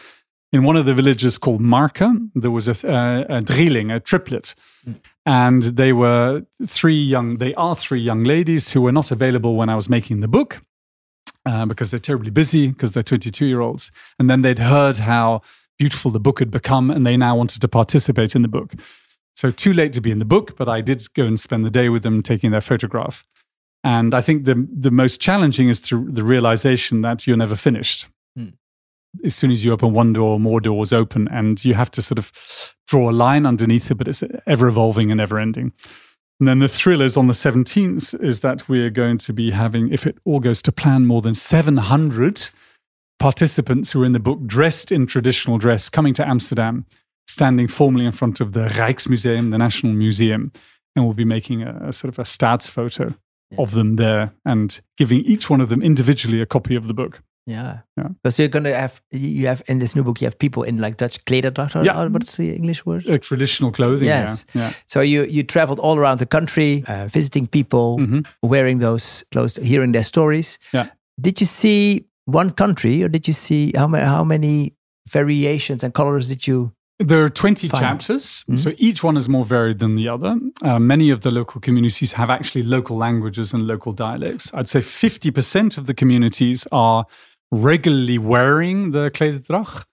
in 0.53 0.65
one 0.65 0.77
of 0.77 0.85
the 0.85 0.95
villages 0.95 1.39
called 1.39 1.61
Marka, 1.61 2.29
there 2.35 2.51
was 2.51 2.69
a, 2.69 2.77
a, 2.87 3.37
a 3.37 3.41
drilling, 3.41 3.91
a 3.93 4.01
triplet. 4.01 4.55
Mm. 4.85 4.97
And 5.25 5.63
they 5.63 5.93
were 5.93 6.43
three 6.67 7.03
young, 7.15 7.39
they 7.39 7.55
are 7.55 7.77
three 7.77 8.01
young 8.01 8.25
ladies 8.25 8.73
who 8.73 8.83
were 8.83 8.93
not 8.93 9.13
available 9.13 9.55
when 9.55 9.69
I 9.69 9.77
was 9.77 9.89
making 9.89 10.21
the 10.21 10.29
book 10.29 10.61
uh, 11.47 11.67
because 11.67 11.91
they're 11.91 12.01
terribly 12.01 12.31
busy 12.31 12.69
because 12.69 12.93
they're 12.93 13.03
22 13.03 13.47
year 13.47 13.61
olds. 13.61 13.91
And 14.19 14.29
then 14.29 14.43
they'd 14.43 14.59
heard 14.59 14.99
how 14.99 15.43
beautiful 15.79 16.11
the 16.11 16.21
book 16.21 16.39
had 16.39 16.51
become 16.51 16.91
and 16.91 17.05
they 17.05 17.17
now 17.17 17.37
wanted 17.37 17.61
to 17.61 17.69
participate 17.69 18.35
in 18.35 18.43
the 18.43 18.49
book. 18.49 18.75
So, 19.35 19.51
too 19.51 19.73
late 19.73 19.95
to 19.95 20.01
be 20.01 20.11
in 20.11 20.19
the 20.19 20.27
book, 20.27 20.57
but 20.57 20.69
I 20.69 20.83
did 20.83 21.03
go 21.15 21.25
and 21.25 21.41
spend 21.41 21.65
the 21.65 21.71
day 21.71 21.89
with 21.89 22.03
them 22.03 22.23
taking 22.23 22.51
their 22.51 22.61
photograph. 22.61 23.25
And 23.83 24.15
I 24.15 24.21
think 24.21 24.45
the, 24.45 24.69
the 24.71 24.91
most 24.91 25.21
challenging 25.21 25.69
is 25.69 25.81
to 25.83 26.07
the 26.09 26.23
realization 26.23 27.01
that 27.03 27.27
you're 27.27 27.37
never 27.37 27.57
finished 27.57 28.07
as 29.25 29.35
soon 29.35 29.51
as 29.51 29.65
you 29.65 29.73
open 29.73 29.93
one 29.93 30.13
door, 30.13 30.41
more 30.41 30.61
doors 30.61 30.93
open, 30.93 31.29
and 31.29 31.65
you 31.65 31.75
have 31.75 31.91
to 31.93 32.03
sort 32.03 32.19
of 32.19 32.33
draw 32.87 33.11
a 33.11 33.13
line 33.13 33.47
underneath 33.47 33.91
it, 33.91 33.97
but 33.97 34.09
it's 34.09 34.23
ever 34.47 34.69
evolving 34.69 35.11
and 35.11 35.21
ever 35.21 35.39
ending. 35.39 35.73
And 36.41 36.49
then 36.49 36.59
the 36.59 36.69
thrill 36.69 37.01
is 37.01 37.17
on 37.17 37.29
the 37.29 37.33
17th 37.35 38.21
is 38.21 38.41
that 38.41 38.69
we're 38.69 38.91
going 38.91 39.19
to 39.19 39.33
be 39.33 39.53
having, 39.53 39.91
if 39.91 40.07
it 40.07 40.19
all 40.25 40.41
goes 40.41 40.61
to 40.63 40.73
plan, 40.73 41.07
more 41.07 41.23
than 41.23 41.35
700 41.35 42.51
participants 43.19 43.93
who 43.93 44.03
are 44.03 44.07
in 44.07 44.13
the 44.13 44.19
book 44.19 44.45
dressed 44.45 44.91
in 44.91 45.07
traditional 45.07 45.57
dress 45.57 45.89
coming 45.89 46.15
to 46.15 46.27
Amsterdam, 46.27 46.85
standing 47.29 47.69
formally 47.69 48.05
in 48.05 48.13
front 48.13 48.41
of 48.41 48.53
the 48.53 48.67
Rijksmuseum, 48.67 49.53
the 49.53 49.59
National 49.59 49.93
Museum, 49.93 50.51
and 50.97 51.05
we'll 51.05 51.15
be 51.15 51.25
making 51.25 51.63
a, 51.63 51.89
a 51.89 51.93
sort 51.93 52.13
of 52.13 52.19
a 52.19 52.25
stats 52.25 52.69
photo 52.69 53.15
of 53.59 53.73
them 53.73 53.97
there 53.97 54.33
and 54.45 54.81
giving 54.97 55.21
each 55.21 55.49
one 55.49 55.61
of 55.61 55.69
them 55.69 55.83
individually 55.83 56.41
a 56.41 56.47
copy 56.47 56.75
of 56.75 56.89
the 56.89 56.95
book. 56.95 57.23
Yeah. 57.47 57.79
Yeah. 57.97 58.09
Because 58.23 58.39
you're 58.39 58.49
gonna 58.49 58.75
have 58.75 59.01
you 59.11 59.47
have 59.47 59.63
in 59.67 59.79
this 59.79 59.95
new 59.95 60.05
book 60.05 60.21
you 60.21 60.27
have 60.27 60.39
people 60.39 60.63
in 60.63 60.79
like 60.79 60.97
Dutch 60.97 61.25
klederdracht. 61.25 61.85
Yeah. 61.85 62.07
What's 62.07 62.37
the 62.37 62.55
English 62.55 62.87
word? 62.87 63.09
Uh, 63.09 63.19
traditional 63.19 63.73
clothing. 63.73 64.07
Yes. 64.07 64.47
Yeah. 64.55 64.63
yeah. 64.63 64.73
So 64.87 65.01
you 65.01 65.25
you 65.25 65.43
traveled 65.43 65.81
all 65.81 65.99
around 65.99 66.19
the 66.19 66.27
country, 66.27 66.85
uh, 66.87 67.07
visiting 67.07 67.47
people, 67.49 67.99
mm-hmm. 67.99 68.21
wearing 68.43 68.79
those 68.81 69.25
clothes, 69.31 69.57
hearing 69.57 69.93
their 69.93 70.05
stories. 70.05 70.59
Yeah. 70.73 70.87
Did 71.21 71.41
you 71.41 71.47
see 71.47 72.07
one 72.27 72.51
country, 72.51 73.03
or 73.03 73.09
did 73.09 73.27
you 73.27 73.35
see 73.35 73.73
how 73.77 73.89
many 73.89 74.05
how 74.05 74.25
many 74.25 74.73
variations 75.09 75.83
and 75.83 75.93
colors 75.93 76.29
did 76.29 76.47
you? 76.47 76.73
There 76.99 77.25
are 77.25 77.31
20 77.31 77.69
Fine. 77.69 77.81
chapters, 77.81 78.25
mm-hmm. 78.25 78.57
so 78.57 78.73
each 78.77 79.03
one 79.03 79.17
is 79.17 79.29
more 79.29 79.45
varied 79.45 79.81
than 79.81 79.97
the 79.97 80.09
other. 80.09 80.39
Uh, 80.63 80.79
many 80.79 81.11
of 81.11 81.23
the 81.23 81.33
local 81.33 81.61
communities 81.61 82.13
have 82.13 82.31
actually 82.31 82.63
local 82.63 82.97
languages 82.97 83.53
and 83.53 83.67
local 83.67 83.93
dialects. 83.93 84.53
I'd 84.55 84.69
say 84.69 84.81
50% 84.81 85.79
of 85.79 85.87
the 85.87 85.95
communities 85.95 86.67
are 86.71 87.07
regularly 87.53 88.19
wearing 88.19 88.91
the 88.93 89.11
klederdracht. 89.11 89.85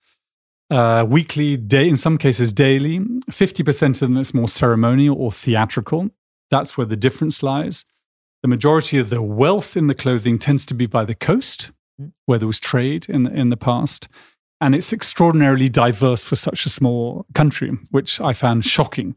Uh, 0.71 1.03
weekly, 1.03 1.57
day 1.57 1.89
in 1.89 1.97
some 1.97 2.17
cases 2.17 2.53
daily. 2.53 2.99
Fifty 3.29 3.63
percent 3.63 4.01
of 4.01 4.07
them 4.07 4.17
is 4.17 4.33
more 4.33 4.47
ceremonial 4.47 5.17
or 5.17 5.31
theatrical. 5.31 6.09
That's 6.51 6.77
where 6.77 6.85
the 6.85 6.95
difference 6.95 7.41
lies. 7.43 7.85
The 8.43 8.47
majority 8.47 8.99
of 8.99 9.09
the 9.09 9.21
wealth 9.21 9.75
in 9.75 9.87
the 9.87 9.95
clothing 9.95 10.39
tends 10.39 10.65
to 10.67 10.73
be 10.73 10.85
by 10.85 11.05
the 11.05 11.15
coast, 11.15 11.71
where 12.25 12.37
there 12.37 12.47
was 12.47 12.59
trade 12.59 13.07
in 13.09 13.23
the, 13.23 13.33
in 13.33 13.49
the 13.49 13.57
past, 13.57 14.07
and 14.61 14.75
it's 14.75 14.93
extraordinarily 14.93 15.69
diverse 15.69 16.23
for 16.23 16.35
such 16.35 16.65
a 16.65 16.69
small 16.69 17.25
country, 17.33 17.71
which 17.89 18.21
I 18.21 18.33
found 18.33 18.63
shocking, 18.63 19.15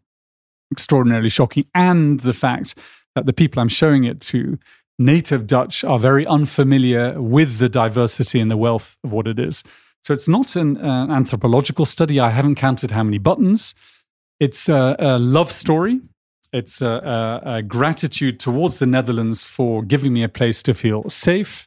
extraordinarily 0.72 1.28
shocking, 1.28 1.66
and 1.74 2.20
the 2.20 2.32
fact 2.32 2.76
that 3.14 3.26
the 3.26 3.32
people 3.32 3.60
I'm 3.60 3.68
showing 3.68 4.04
it 4.04 4.20
to 4.22 4.58
native 4.98 5.46
Dutch 5.46 5.84
are 5.84 5.98
very 5.98 6.26
unfamiliar 6.26 7.20
with 7.20 7.58
the 7.58 7.68
diversity 7.68 8.40
and 8.40 8.50
the 8.50 8.56
wealth 8.56 8.98
of 9.04 9.12
what 9.12 9.26
it 9.26 9.38
is. 9.38 9.62
So 10.04 10.12
it's 10.14 10.28
not 10.28 10.56
an, 10.56 10.76
an 10.76 11.10
anthropological 11.10 11.86
study. 11.86 12.18
I 12.20 12.30
haven't 12.30 12.56
counted 12.56 12.90
how 12.90 13.02
many 13.02 13.18
buttons. 13.18 13.74
It's 14.40 14.68
a, 14.68 14.96
a 14.98 15.18
love 15.18 15.50
story 15.50 16.00
It's 16.52 16.82
a, 16.82 17.40
a, 17.44 17.54
a 17.56 17.62
gratitude 17.62 18.38
towards 18.38 18.78
the 18.78 18.86
Netherlands 18.86 19.44
for 19.44 19.82
giving 19.82 20.12
me 20.12 20.22
a 20.22 20.28
place 20.28 20.62
to 20.64 20.74
feel 20.74 21.08
safe 21.08 21.66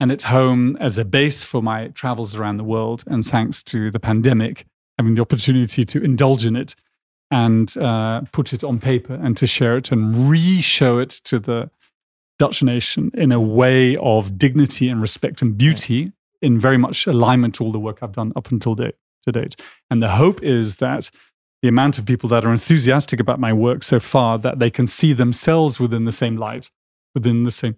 and 0.00 0.10
at 0.10 0.22
home 0.22 0.76
as 0.80 0.98
a 0.98 1.04
base 1.04 1.44
for 1.44 1.62
my 1.62 1.88
travels 1.88 2.34
around 2.34 2.56
the 2.56 2.64
world. 2.64 3.04
And 3.06 3.24
thanks 3.24 3.62
to 3.64 3.90
the 3.90 4.00
pandemic, 4.00 4.64
having 4.98 5.14
the 5.14 5.20
opportunity 5.20 5.84
to 5.84 6.02
indulge 6.02 6.46
in 6.46 6.56
it 6.56 6.74
and 7.30 7.76
uh, 7.76 8.22
put 8.32 8.52
it 8.52 8.64
on 8.64 8.78
paper 8.78 9.14
and 9.14 9.36
to 9.36 9.46
share 9.46 9.76
it 9.76 9.92
and 9.92 10.30
re-show 10.30 10.98
it 10.98 11.10
to 11.10 11.38
the 11.38 11.70
Dutch 12.38 12.62
nation 12.62 13.10
in 13.14 13.32
a 13.32 13.40
way 13.40 13.96
of 13.96 14.38
dignity 14.38 14.88
and 14.88 15.00
respect 15.00 15.42
and 15.42 15.56
beauty 15.56 16.12
in 16.42 16.58
very 16.58 16.76
much 16.76 17.06
alignment 17.06 17.54
to 17.56 17.64
all 17.64 17.72
the 17.72 17.78
work 17.78 17.98
I've 18.02 18.12
done 18.12 18.32
up 18.36 18.50
until 18.50 18.74
date, 18.74 18.96
to 19.24 19.32
date. 19.32 19.56
And 19.90 20.02
the 20.02 20.10
hope 20.10 20.42
is 20.42 20.76
that 20.76 21.10
the 21.62 21.68
amount 21.68 21.98
of 21.98 22.04
people 22.04 22.28
that 22.28 22.44
are 22.44 22.52
enthusiastic 22.52 23.20
about 23.20 23.40
my 23.40 23.52
work 23.52 23.82
so 23.82 23.98
far 23.98 24.38
that 24.38 24.58
they 24.58 24.70
can 24.70 24.86
see 24.86 25.12
themselves 25.12 25.80
within 25.80 26.04
the 26.04 26.12
same 26.12 26.36
light, 26.36 26.70
within 27.14 27.44
the 27.44 27.50
same 27.50 27.76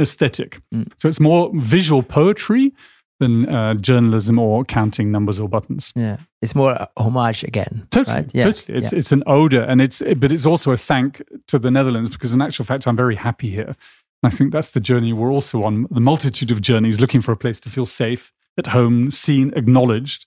aesthetic. 0.00 0.60
Mm. 0.72 0.92
So 0.96 1.08
it's 1.08 1.18
more 1.18 1.50
visual 1.54 2.02
poetry 2.02 2.72
than 3.20 3.48
uh, 3.48 3.74
journalism 3.74 4.38
or 4.38 4.64
counting 4.64 5.10
numbers 5.10 5.40
or 5.40 5.48
buttons. 5.48 5.92
Yeah, 5.96 6.18
it's 6.40 6.54
more 6.54 6.86
homage 6.96 7.44
again. 7.44 7.86
Totally, 7.90 8.16
right? 8.16 8.30
yes. 8.34 8.44
totally. 8.44 8.78
It's 8.78 8.92
yeah. 8.92 8.98
it's 8.98 9.12
an 9.12 9.22
odor, 9.26 9.62
and 9.62 9.80
it's 9.80 10.02
but 10.16 10.32
it's 10.32 10.46
also 10.46 10.70
a 10.72 10.76
thank 10.76 11.22
to 11.48 11.58
the 11.58 11.70
Netherlands 11.70 12.10
because 12.10 12.32
in 12.32 12.42
actual 12.42 12.64
fact 12.64 12.86
I'm 12.86 12.96
very 12.96 13.16
happy 13.16 13.50
here. 13.50 13.76
And 14.22 14.32
I 14.32 14.34
think 14.34 14.52
that's 14.52 14.70
the 14.70 14.80
journey 14.80 15.12
we're 15.12 15.32
also 15.32 15.62
on. 15.62 15.86
The 15.90 16.00
multitude 16.00 16.50
of 16.50 16.60
journeys, 16.60 17.00
looking 17.00 17.20
for 17.20 17.32
a 17.32 17.36
place 17.36 17.60
to 17.60 17.70
feel 17.70 17.86
safe, 17.86 18.32
at 18.56 18.68
home, 18.68 19.10
seen, 19.10 19.52
acknowledged. 19.54 20.26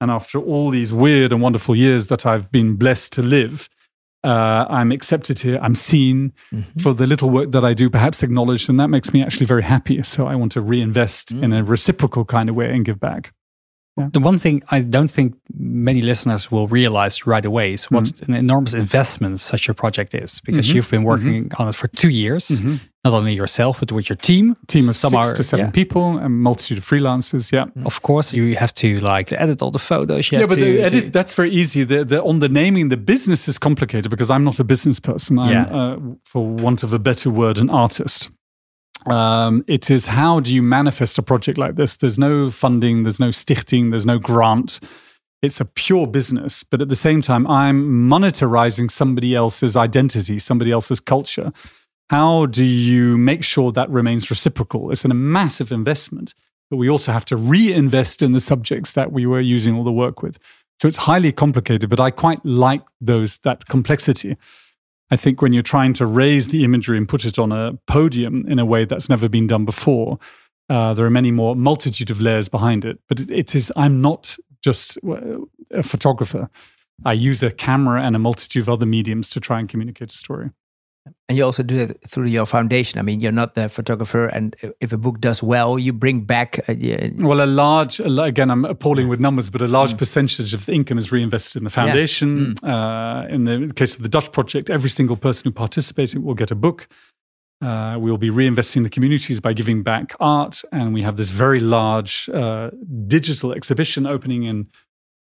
And 0.00 0.10
after 0.10 0.38
all 0.38 0.70
these 0.70 0.92
weird 0.92 1.32
and 1.32 1.42
wonderful 1.42 1.74
years 1.74 2.06
that 2.08 2.24
I've 2.24 2.50
been 2.50 2.76
blessed 2.76 3.12
to 3.14 3.22
live, 3.22 3.68
uh, 4.22 4.66
I'm 4.68 4.92
accepted 4.92 5.40
here. 5.40 5.58
I'm 5.62 5.74
seen 5.74 6.32
mm-hmm. 6.52 6.78
for 6.80 6.94
the 6.94 7.06
little 7.06 7.30
work 7.30 7.52
that 7.52 7.64
I 7.64 7.74
do, 7.74 7.88
perhaps 7.88 8.22
acknowledged, 8.22 8.68
and 8.68 8.78
that 8.78 8.88
makes 8.88 9.12
me 9.12 9.22
actually 9.22 9.46
very 9.46 9.62
happy. 9.62 10.02
So 10.02 10.26
I 10.26 10.34
want 10.34 10.52
to 10.52 10.60
reinvest 10.60 11.34
mm. 11.34 11.42
in 11.42 11.52
a 11.52 11.64
reciprocal 11.64 12.24
kind 12.24 12.48
of 12.48 12.54
way 12.54 12.70
and 12.70 12.84
give 12.84 13.00
back. 13.00 13.32
Yeah. 14.00 14.08
The 14.12 14.20
one 14.20 14.38
thing 14.38 14.62
I 14.70 14.80
don't 14.80 15.10
think 15.10 15.34
many 15.54 16.02
listeners 16.02 16.50
will 16.50 16.68
realize 16.68 17.26
right 17.26 17.44
away 17.44 17.72
is 17.72 17.90
what 17.90 18.04
mm-hmm. 18.04 18.32
an 18.32 18.38
enormous 18.38 18.74
investment 18.74 19.40
such 19.40 19.68
a 19.68 19.74
project 19.74 20.14
is, 20.14 20.40
because 20.40 20.66
mm-hmm. 20.66 20.76
you've 20.76 20.90
been 20.90 21.04
working 21.04 21.44
mm-hmm. 21.44 21.62
on 21.62 21.68
it 21.68 21.74
for 21.74 21.88
two 21.88 22.08
years, 22.08 22.48
mm-hmm. 22.48 22.76
not 23.04 23.12
only 23.12 23.34
yourself 23.34 23.80
but 23.80 23.92
with 23.92 24.08
your 24.08 24.16
team. 24.16 24.56
Team 24.66 24.88
of 24.88 24.96
Some 24.96 25.10
six 25.10 25.28
are, 25.28 25.36
to 25.36 25.42
seven 25.42 25.66
yeah. 25.66 25.72
people, 25.72 26.18
and 26.18 26.42
multitude 26.42 26.78
of 26.78 26.84
freelancers. 26.84 27.52
Yeah, 27.52 27.66
of 27.84 28.02
course 28.02 28.32
you 28.32 28.56
have 28.56 28.72
to 28.74 29.00
like 29.00 29.32
edit 29.32 29.62
all 29.62 29.70
the 29.70 29.78
photos. 29.78 30.32
yeah, 30.32 30.46
but 30.46 30.56
to, 30.56 30.64
the 30.64 30.82
edit, 30.82 31.12
that's 31.12 31.34
very 31.34 31.50
easy. 31.50 31.84
The, 31.84 32.04
the, 32.04 32.22
on 32.22 32.38
the 32.38 32.48
naming, 32.48 32.88
the 32.88 32.96
business 32.96 33.48
is 33.48 33.58
complicated 33.58 34.10
because 34.10 34.30
I'm 34.30 34.44
not 34.44 34.60
a 34.60 34.64
business 34.64 35.00
person. 35.00 35.38
I'm, 35.38 35.52
yeah. 35.52 35.76
uh, 35.76 35.98
for 36.24 36.46
want 36.46 36.82
of 36.82 36.92
a 36.92 36.98
better 36.98 37.30
word, 37.30 37.58
an 37.58 37.70
artist 37.70 38.30
um, 39.06 39.64
it 39.66 39.90
is 39.90 40.06
how 40.06 40.40
do 40.40 40.54
you 40.54 40.62
manifest 40.62 41.18
a 41.18 41.22
project 41.22 41.58
like 41.58 41.76
this? 41.76 41.96
There's 41.96 42.18
no 42.18 42.50
funding, 42.50 43.02
there's 43.02 43.20
no 43.20 43.28
stichting, 43.28 43.90
there's 43.90 44.06
no 44.06 44.18
grant. 44.18 44.80
It's 45.42 45.60
a 45.60 45.64
pure 45.64 46.06
business, 46.06 46.62
but 46.62 46.82
at 46.82 46.90
the 46.90 46.94
same 46.94 47.22
time, 47.22 47.46
I'm 47.46 48.08
monetarizing 48.08 48.90
somebody 48.90 49.34
else's 49.34 49.76
identity, 49.76 50.38
somebody 50.38 50.70
else's 50.70 51.00
culture. 51.00 51.52
How 52.10 52.46
do 52.46 52.64
you 52.64 53.16
make 53.16 53.42
sure 53.42 53.72
that 53.72 53.88
remains 53.88 54.28
reciprocal? 54.28 54.90
It's 54.90 55.04
a 55.04 55.08
massive 55.08 55.72
investment, 55.72 56.34
but 56.68 56.76
we 56.76 56.90
also 56.90 57.12
have 57.12 57.24
to 57.26 57.36
reinvest 57.36 58.20
in 58.20 58.32
the 58.32 58.40
subjects 58.40 58.92
that 58.92 59.12
we 59.12 59.24
were 59.24 59.40
using 59.40 59.74
all 59.76 59.84
the 59.84 59.92
work 59.92 60.22
with. 60.22 60.38
So 60.80 60.88
it's 60.88 60.98
highly 60.98 61.32
complicated, 61.32 61.88
but 61.88 62.00
I 62.00 62.10
quite 62.10 62.44
like 62.44 62.82
those 63.00 63.38
that 63.38 63.66
complexity. 63.66 64.36
I 65.10 65.16
think 65.16 65.42
when 65.42 65.52
you're 65.52 65.62
trying 65.62 65.92
to 65.94 66.06
raise 66.06 66.48
the 66.48 66.64
imagery 66.64 66.96
and 66.96 67.08
put 67.08 67.24
it 67.24 67.38
on 67.38 67.50
a 67.52 67.74
podium 67.86 68.46
in 68.46 68.58
a 68.58 68.64
way 68.64 68.84
that's 68.84 69.08
never 69.08 69.28
been 69.28 69.46
done 69.46 69.64
before, 69.64 70.18
uh, 70.68 70.94
there 70.94 71.04
are 71.04 71.10
many 71.10 71.32
more 71.32 71.56
multitude 71.56 72.10
of 72.10 72.20
layers 72.20 72.48
behind 72.48 72.84
it. 72.84 73.00
But 73.08 73.20
it, 73.20 73.30
it 73.30 73.54
is, 73.54 73.72
I'm 73.76 74.00
not 74.00 74.36
just 74.62 74.98
a 75.72 75.82
photographer. 75.82 76.48
I 77.04 77.14
use 77.14 77.42
a 77.42 77.50
camera 77.50 78.02
and 78.02 78.14
a 78.14 78.18
multitude 78.18 78.62
of 78.62 78.68
other 78.68 78.86
mediums 78.86 79.30
to 79.30 79.40
try 79.40 79.58
and 79.58 79.68
communicate 79.68 80.10
a 80.10 80.14
story. 80.14 80.50
And 81.28 81.38
you 81.38 81.44
also 81.44 81.62
do 81.62 81.78
it 81.78 82.00
through 82.06 82.26
your 82.26 82.46
foundation. 82.46 82.98
I 82.98 83.02
mean, 83.02 83.20
you're 83.20 83.32
not 83.32 83.54
the 83.54 83.68
photographer, 83.68 84.26
and 84.26 84.56
if 84.80 84.92
a 84.92 84.96
book 84.96 85.20
does 85.20 85.42
well, 85.42 85.78
you 85.78 85.92
bring 85.92 86.22
back. 86.22 86.58
A, 86.68 86.72
a 86.72 87.12
well, 87.16 87.44
a 87.44 87.46
large, 87.46 88.00
again, 88.00 88.50
I'm 88.50 88.64
appalling 88.64 89.08
with 89.08 89.20
numbers, 89.20 89.50
but 89.50 89.62
a 89.62 89.68
large 89.68 89.94
mm. 89.94 89.98
percentage 89.98 90.54
of 90.54 90.66
the 90.66 90.72
income 90.72 90.98
is 90.98 91.12
reinvested 91.12 91.60
in 91.60 91.64
the 91.64 91.70
foundation. 91.70 92.56
Yeah. 92.62 92.70
Mm. 92.70 93.26
Uh, 93.26 93.34
in 93.34 93.44
the 93.44 93.72
case 93.74 93.94
of 93.96 94.02
the 94.02 94.08
Dutch 94.08 94.32
project, 94.32 94.70
every 94.70 94.90
single 94.90 95.16
person 95.16 95.50
who 95.50 95.52
participates 95.52 96.14
will 96.14 96.34
get 96.34 96.50
a 96.50 96.56
book. 96.56 96.88
Uh, 97.62 97.96
we'll 98.00 98.16
be 98.16 98.30
reinvesting 98.30 98.82
the 98.82 98.88
communities 98.88 99.38
by 99.38 99.52
giving 99.52 99.82
back 99.82 100.14
art, 100.18 100.62
and 100.72 100.94
we 100.94 101.02
have 101.02 101.16
this 101.16 101.28
very 101.30 101.60
large 101.60 102.28
uh, 102.30 102.70
digital 103.06 103.52
exhibition 103.52 104.06
opening 104.06 104.44
in 104.44 104.66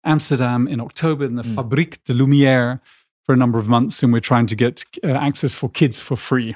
Amsterdam 0.05 0.67
in 0.67 0.79
October 0.79 1.25
in 1.25 1.35
the 1.35 1.43
mm. 1.43 1.55
Fabrique 1.55 2.03
des 2.05 2.13
Lumières 2.13 2.79
for 3.27 3.33
a 3.33 3.37
number 3.37 3.59
of 3.59 3.67
months, 3.67 4.01
and 4.01 4.13
we're 4.13 4.21
trying 4.21 4.47
to 4.47 4.55
get 4.55 4.85
uh, 5.03 5.09
access 5.09 5.53
for 5.53 5.69
kids 5.69 6.01
for 6.01 6.15
free, 6.15 6.55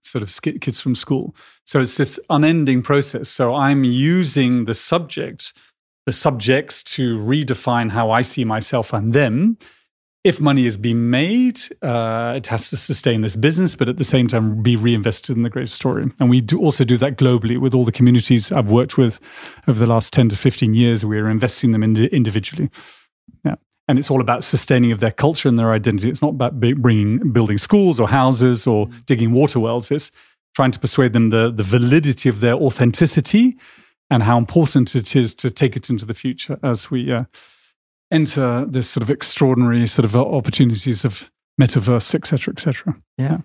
sort 0.00 0.22
of 0.22 0.60
kids 0.60 0.80
from 0.80 0.94
school. 0.94 1.36
So 1.66 1.80
it's 1.80 1.98
this 1.98 2.18
unending 2.30 2.82
process. 2.82 3.28
So 3.28 3.54
I'm 3.54 3.84
using 3.84 4.64
the 4.64 4.74
subject, 4.74 5.52
the 6.06 6.14
subjects 6.14 6.82
to 6.94 7.18
redefine 7.18 7.92
how 7.92 8.10
I 8.10 8.22
see 8.22 8.42
myself 8.44 8.94
and 8.94 9.12
them. 9.12 9.58
If 10.24 10.40
money 10.40 10.64
is 10.64 10.78
being 10.78 11.10
made, 11.10 11.60
uh, 11.82 12.32
it 12.36 12.46
has 12.48 12.70
to 12.70 12.76
sustain 12.76 13.20
this 13.20 13.36
business, 13.36 13.76
but 13.76 13.88
at 13.88 13.98
the 13.98 14.02
same 14.02 14.26
time 14.28 14.62
be 14.62 14.76
reinvested 14.76 15.36
in 15.36 15.42
the 15.42 15.50
great 15.50 15.68
story. 15.68 16.10
And 16.18 16.30
we 16.30 16.40
do 16.40 16.58
also 16.58 16.84
do 16.84 16.96
that 16.96 17.16
globally 17.16 17.60
with 17.60 17.74
all 17.74 17.84
the 17.84 17.92
communities 17.92 18.50
I've 18.50 18.70
worked 18.70 18.96
with 18.96 19.20
over 19.68 19.78
the 19.78 19.86
last 19.86 20.14
10 20.14 20.30
to 20.30 20.36
15 20.36 20.74
years. 20.74 21.04
We're 21.04 21.28
investing 21.28 21.72
them 21.72 21.82
in 21.82 21.96
individually. 22.06 22.70
Yeah 23.44 23.56
and 23.88 23.98
it's 23.98 24.10
all 24.10 24.20
about 24.20 24.44
sustaining 24.44 24.92
of 24.92 25.00
their 25.00 25.12
culture 25.12 25.48
and 25.48 25.58
their 25.58 25.72
identity. 25.72 26.10
It's 26.10 26.22
not 26.22 26.30
about 26.30 26.58
bringing 26.58 27.32
building 27.32 27.58
schools 27.58 28.00
or 28.00 28.08
houses 28.08 28.66
or 28.66 28.86
mm. 28.86 29.06
digging 29.06 29.32
water 29.32 29.60
wells. 29.60 29.90
It's 29.90 30.10
trying 30.54 30.72
to 30.72 30.78
persuade 30.78 31.12
them 31.12 31.30
the 31.30 31.50
the 31.50 31.62
validity 31.62 32.28
of 32.28 32.40
their 32.40 32.54
authenticity 32.54 33.56
and 34.10 34.22
how 34.22 34.38
important 34.38 34.94
it 34.94 35.14
is 35.16 35.34
to 35.34 35.50
take 35.50 35.76
it 35.76 35.90
into 35.90 36.06
the 36.06 36.14
future 36.14 36.58
as 36.62 36.90
we 36.90 37.12
uh, 37.12 37.24
enter 38.10 38.64
this 38.64 38.88
sort 38.88 39.02
of 39.02 39.10
extraordinary 39.10 39.86
sort 39.86 40.04
of 40.04 40.14
opportunities 40.16 41.04
of 41.04 41.28
metaverse, 41.60 42.14
etc., 42.14 42.52
etc. 42.52 42.96
Yeah. 43.18 43.24
yeah. 43.24 43.38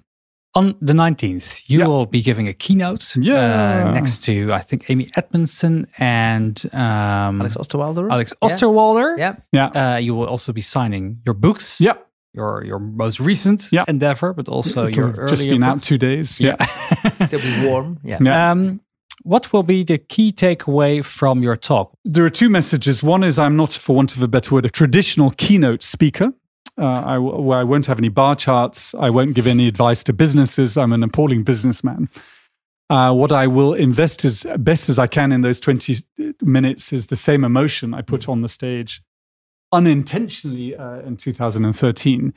On 0.54 0.76
the 0.82 0.92
19th, 0.92 1.70
you 1.70 1.80
yeah. 1.80 1.88
will 1.88 2.06
be 2.06 2.22
giving 2.22 2.50
a 2.50 2.54
keynote 2.54 3.16
yeah. 3.16 3.86
Uh, 3.88 3.92
next 3.92 4.24
to, 4.26 4.52
I 4.52 4.60
think, 4.60 4.90
Amy 4.90 5.10
Edmondson 5.16 5.88
and 5.98 6.62
um, 6.74 7.40
Alex 7.40 7.56
Osterwalder. 7.56 8.12
Alex 8.12 8.34
Osterwalder. 8.42 9.18
Yeah. 9.18 9.36
Yeah. 9.54 9.68
Uh, 9.68 9.98
you 9.98 10.14
will 10.14 10.28
also 10.28 10.52
be 10.52 10.60
signing 10.60 11.22
your 11.26 11.36
books. 11.36 11.80
Yeah. 11.80 11.94
Your 12.34 12.64
your 12.66 12.80
most 12.80 13.20
recent 13.20 13.72
yeah. 13.72 13.86
endeavor, 13.88 14.34
but 14.34 14.48
also 14.50 14.88
It'll 14.88 15.14
your 15.16 15.28
just 15.28 15.44
been 15.44 15.62
books. 15.62 15.84
out 15.84 15.84
two 15.84 15.98
days. 15.98 16.40
Yeah. 16.40 16.56
yeah. 16.60 17.26
Still 17.28 17.40
be 17.40 17.68
warm. 17.68 18.00
Yeah. 18.04 18.20
yeah. 18.22 18.52
Um, 18.52 18.82
what 19.24 19.54
will 19.54 19.64
be 19.64 19.84
the 19.84 19.98
key 19.98 20.32
takeaway 20.32 21.04
from 21.04 21.44
your 21.44 21.56
talk? 21.56 21.94
There 22.04 22.26
are 22.26 22.30
two 22.30 22.50
messages. 22.50 23.04
One 23.04 23.24
is 23.24 23.38
I'm 23.38 23.56
not, 23.56 23.72
for 23.72 23.96
want 23.96 24.16
of 24.16 24.22
a 24.22 24.28
better 24.28 24.56
word, 24.56 24.66
a 24.66 24.70
traditional 24.70 25.32
keynote 25.32 25.84
speaker. 25.84 26.34
Uh, 26.78 26.86
I, 26.86 27.16
I 27.16 27.64
won't 27.64 27.86
have 27.86 28.00
any 28.00 28.10
bar 28.10 28.36
charts. 28.36 28.96
I 28.96 29.10
won't 29.10 29.34
give 29.34 29.48
any 29.48 29.68
advice 29.68 30.04
to 30.06 30.14
businesses. 30.14 30.78
I'm 30.78 30.94
an 30.94 31.04
appalling 31.04 31.44
businessman. 31.44 32.10
Uh, 32.90 33.14
what 33.14 33.32
I 33.32 33.48
will 33.48 33.74
invest 33.74 34.26
as 34.26 34.46
best 34.60 34.90
as 34.90 35.00
I 35.00 35.08
can 35.08 35.32
in 35.32 35.42
those 35.42 35.60
20 35.62 35.96
minutes 36.42 36.92
is 36.92 37.08
the 37.08 37.16
same 37.16 37.44
emotion 37.44 37.94
I 37.94 38.02
put 38.02 38.28
on 38.28 38.42
the 38.42 38.50
stage 38.50 39.02
unintentionally 39.72 40.76
uh, 40.76 41.00
in 41.00 41.18
2013. 41.18 42.34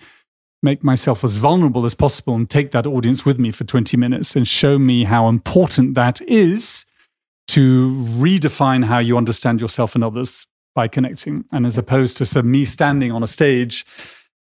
Make 0.62 0.84
myself 0.84 1.24
as 1.24 1.36
vulnerable 1.36 1.84
as 1.84 1.94
possible 1.94 2.34
and 2.34 2.48
take 2.48 2.70
that 2.70 2.86
audience 2.86 3.26
with 3.26 3.38
me 3.38 3.50
for 3.50 3.64
20 3.64 3.96
minutes 3.96 4.36
and 4.36 4.46
show 4.46 4.78
me 4.78 5.04
how 5.04 5.28
important 5.28 5.94
that 5.94 6.20
is 6.22 6.84
to 7.48 7.92
redefine 8.16 8.84
how 8.84 8.98
you 8.98 9.18
understand 9.18 9.60
yourself 9.60 9.94
and 9.94 10.04
others 10.04 10.46
by 10.74 10.88
connecting. 10.88 11.44
And 11.52 11.66
as 11.66 11.76
opposed 11.76 12.16
to 12.18 12.26
some 12.26 12.50
me 12.50 12.64
standing 12.64 13.12
on 13.12 13.22
a 13.22 13.28
stage 13.28 13.84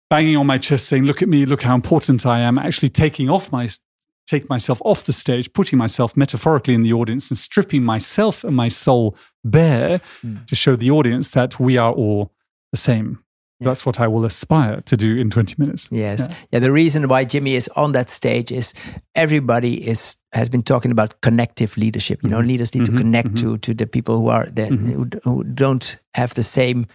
banging 0.09 0.37
on 0.37 0.47
my 0.47 0.57
chest 0.57 0.87
saying, 0.87 1.03
look 1.03 1.21
at 1.21 1.29
me, 1.29 1.45
look 1.45 1.63
how 1.63 1.75
important 1.75 2.25
I 2.25 2.39
am, 2.39 2.57
actually 2.57 2.89
taking 2.89 3.29
off 3.29 3.51
my 3.51 3.67
take 4.27 4.49
myself 4.49 4.81
off 4.83 5.05
the 5.05 5.13
stage, 5.13 5.51
putting 5.53 5.79
myself 5.79 6.15
metaphorically 6.17 6.73
in 6.73 6.83
the 6.83 6.93
audience 6.93 7.31
and 7.31 7.37
stripping 7.37 7.83
myself 7.83 8.43
and 8.43 8.55
my 8.55 8.67
soul 8.67 9.15
bare 9.43 10.01
mm. 10.21 10.45
to 10.45 10.55
show 10.55 10.75
the 10.75 10.91
audience 10.91 11.31
that 11.31 11.59
we 11.59 11.77
are 11.77 11.93
all 11.93 12.33
the 12.71 12.77
same. 12.77 13.23
Yeah. 13.59 13.69
That's 13.69 13.87
what 13.87 13.99
I 13.99 14.07
will 14.07 14.23
aspire 14.25 14.81
to 14.81 14.97
do 14.97 15.17
in 15.17 15.31
20 15.31 15.55
minutes. 15.57 15.87
Yes. 15.91 16.27
Yeah. 16.29 16.35
yeah. 16.51 16.59
The 16.59 16.71
reason 16.71 17.07
why 17.07 17.23
Jimmy 17.23 17.55
is 17.55 17.67
on 17.69 17.93
that 17.93 18.09
stage 18.09 18.51
is 18.51 18.73
everybody 19.15 19.87
is 19.87 20.17
has 20.33 20.47
been 20.47 20.61
talking 20.61 20.91
about 20.91 21.21
connective 21.21 21.75
leadership. 21.75 22.21
You 22.21 22.29
know, 22.29 22.37
mm-hmm. 22.37 22.49
leaders 22.49 22.75
need 22.75 22.83
mm-hmm. 22.83 22.97
to 22.97 23.01
connect 23.01 23.27
mm-hmm. 23.29 23.53
to 23.53 23.57
to 23.57 23.73
the 23.73 23.87
people 23.87 24.19
who 24.19 24.27
are 24.27 24.45
that 24.45 24.71
mm-hmm. 24.71 24.91
who, 24.91 25.09
who, 25.23 25.43
don't 25.43 25.97
have 26.13 26.35
the 26.35 26.43
same 26.43 26.85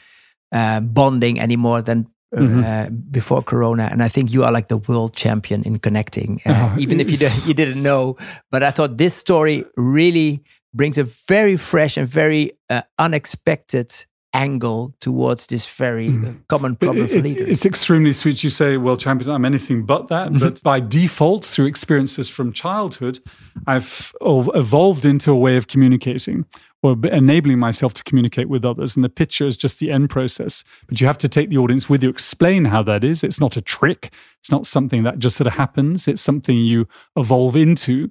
uh, 0.52 0.78
bonding 0.80 1.40
anymore 1.40 1.82
than 1.82 2.06
uh, 2.34 2.40
mm-hmm. 2.40 2.94
before 3.10 3.42
Corona, 3.42 3.88
and 3.90 4.02
I 4.02 4.08
think 4.08 4.32
you 4.32 4.44
are 4.44 4.52
like 4.52 4.68
the 4.68 4.78
world 4.78 5.14
champion 5.14 5.62
in 5.64 5.78
connecting, 5.78 6.40
uh, 6.46 6.72
oh, 6.72 6.78
even 6.78 7.00
if 7.00 7.10
you 7.10 7.16
did, 7.16 7.32
you 7.46 7.54
didn't 7.54 7.82
know. 7.82 8.16
But 8.50 8.62
I 8.62 8.70
thought 8.70 8.96
this 8.96 9.14
story 9.14 9.64
really 9.76 10.42
brings 10.74 10.98
a 10.98 11.04
very 11.04 11.56
fresh 11.56 11.96
and 11.96 12.08
very 12.08 12.52
uh, 12.70 12.82
unexpected 12.98 13.92
angle 14.34 14.94
towards 15.00 15.46
this 15.46 15.66
very 15.66 16.08
mm. 16.08 16.46
common 16.48 16.74
problem 16.76 17.04
it, 17.04 17.10
for 17.10 17.18
leaders. 17.20 17.50
It's 17.50 17.66
extremely 17.66 18.12
sweet. 18.12 18.42
You 18.42 18.50
say, 18.50 18.78
well, 18.78 18.96
champion, 18.96 19.30
I'm 19.30 19.44
anything 19.44 19.84
but 19.84 20.08
that. 20.08 20.28
Mm-hmm. 20.28 20.38
but 20.38 20.62
by 20.62 20.80
default, 20.80 21.44
through 21.44 21.66
experiences 21.66 22.28
from 22.28 22.52
childhood, 22.52 23.20
I've 23.66 24.14
evolved 24.22 25.04
into 25.04 25.32
a 25.32 25.36
way 25.36 25.56
of 25.56 25.68
communicating 25.68 26.46
or 26.82 26.96
enabling 27.06 27.58
myself 27.58 27.94
to 27.94 28.04
communicate 28.04 28.48
with 28.48 28.64
others. 28.64 28.96
And 28.96 29.04
the 29.04 29.08
picture 29.08 29.46
is 29.46 29.56
just 29.56 29.78
the 29.78 29.90
end 29.90 30.10
process. 30.10 30.64
But 30.88 31.00
you 31.00 31.06
have 31.06 31.18
to 31.18 31.28
take 31.28 31.48
the 31.48 31.58
audience 31.58 31.88
with 31.88 32.02
you, 32.02 32.10
explain 32.10 32.66
how 32.66 32.82
that 32.82 33.04
is. 33.04 33.22
It's 33.22 33.40
not 33.40 33.56
a 33.56 33.62
trick. 33.62 34.12
It's 34.40 34.50
not 34.50 34.66
something 34.66 35.04
that 35.04 35.18
just 35.18 35.36
sort 35.36 35.46
of 35.46 35.54
happens. 35.54 36.08
It's 36.08 36.22
something 36.22 36.56
you 36.56 36.88
evolve 37.16 37.56
into 37.56 38.10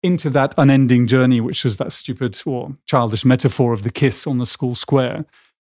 into 0.00 0.30
that 0.30 0.54
unending 0.56 1.08
journey, 1.08 1.40
which 1.40 1.64
was 1.64 1.76
that 1.78 1.92
stupid 1.92 2.40
or 2.46 2.76
childish 2.86 3.24
metaphor 3.24 3.72
of 3.72 3.82
the 3.82 3.90
kiss 3.90 4.28
on 4.28 4.38
the 4.38 4.46
school 4.46 4.76
square 4.76 5.24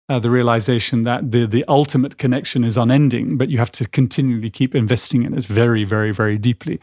uh, 0.09 0.19
the 0.19 0.29
realization 0.29 1.03
that 1.03 1.31
the 1.31 1.45
the 1.45 1.63
ultimate 1.67 2.17
connection 2.17 2.63
is 2.63 2.75
unending, 2.75 3.37
but 3.37 3.49
you 3.49 3.59
have 3.59 3.71
to 3.71 3.87
continually 3.87 4.49
keep 4.49 4.75
investing 4.75 5.23
in 5.23 5.37
it 5.37 5.45
very, 5.45 5.83
very, 5.83 6.11
very 6.11 6.37
deeply. 6.37 6.79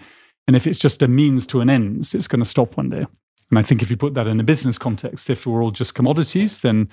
And 0.47 0.55
if 0.55 0.67
it's 0.67 0.79
just 0.79 1.03
a 1.03 1.09
means 1.09 1.47
to 1.49 1.61
an 1.61 1.69
end, 1.69 2.09
it's 2.15 2.29
going 2.29 2.41
to 2.41 2.49
stop 2.49 2.77
one 2.77 2.89
day. 2.89 3.07
And 3.51 3.59
I 3.59 3.63
think 3.63 3.83
if 3.83 3.91
you 3.91 3.97
put 3.97 4.15
that 4.15 4.27
in 4.27 4.41
a 4.41 4.45
business 4.45 4.79
context, 4.79 5.31
if 5.31 5.47
we're 5.47 5.63
all 5.63 5.71
just 5.71 5.95
commodities, 5.95 6.59
then 6.59 6.89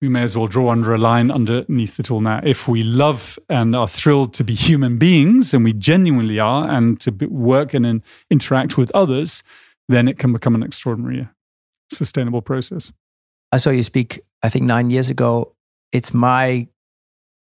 we 0.00 0.08
may 0.08 0.22
as 0.22 0.36
well 0.36 0.46
draw 0.46 0.70
under 0.70 0.94
a 0.94 0.98
line 0.98 1.30
underneath 1.30 1.98
it 1.98 2.10
all 2.10 2.20
now. 2.20 2.40
If 2.44 2.68
we 2.68 2.82
love 2.82 3.38
and 3.48 3.74
are 3.74 3.88
thrilled 3.88 4.34
to 4.34 4.44
be 4.44 4.54
human 4.54 4.98
beings, 4.98 5.54
and 5.54 5.64
we 5.64 5.72
genuinely 5.72 6.38
are, 6.38 6.68
and 6.70 7.00
to 7.00 7.10
work 7.28 7.74
and 7.74 8.02
interact 8.30 8.76
with 8.76 8.90
others, 8.94 9.42
then 9.88 10.06
it 10.06 10.18
can 10.18 10.32
become 10.32 10.54
an 10.54 10.62
extraordinary, 10.62 11.28
sustainable 11.90 12.42
process. 12.42 12.92
I 13.50 13.56
saw 13.56 13.70
you 13.70 13.82
speak, 13.82 14.20
I 14.42 14.50
think, 14.50 14.66
nine 14.66 14.90
years 14.90 15.08
ago 15.08 15.54
it's 15.92 16.12
my 16.12 16.68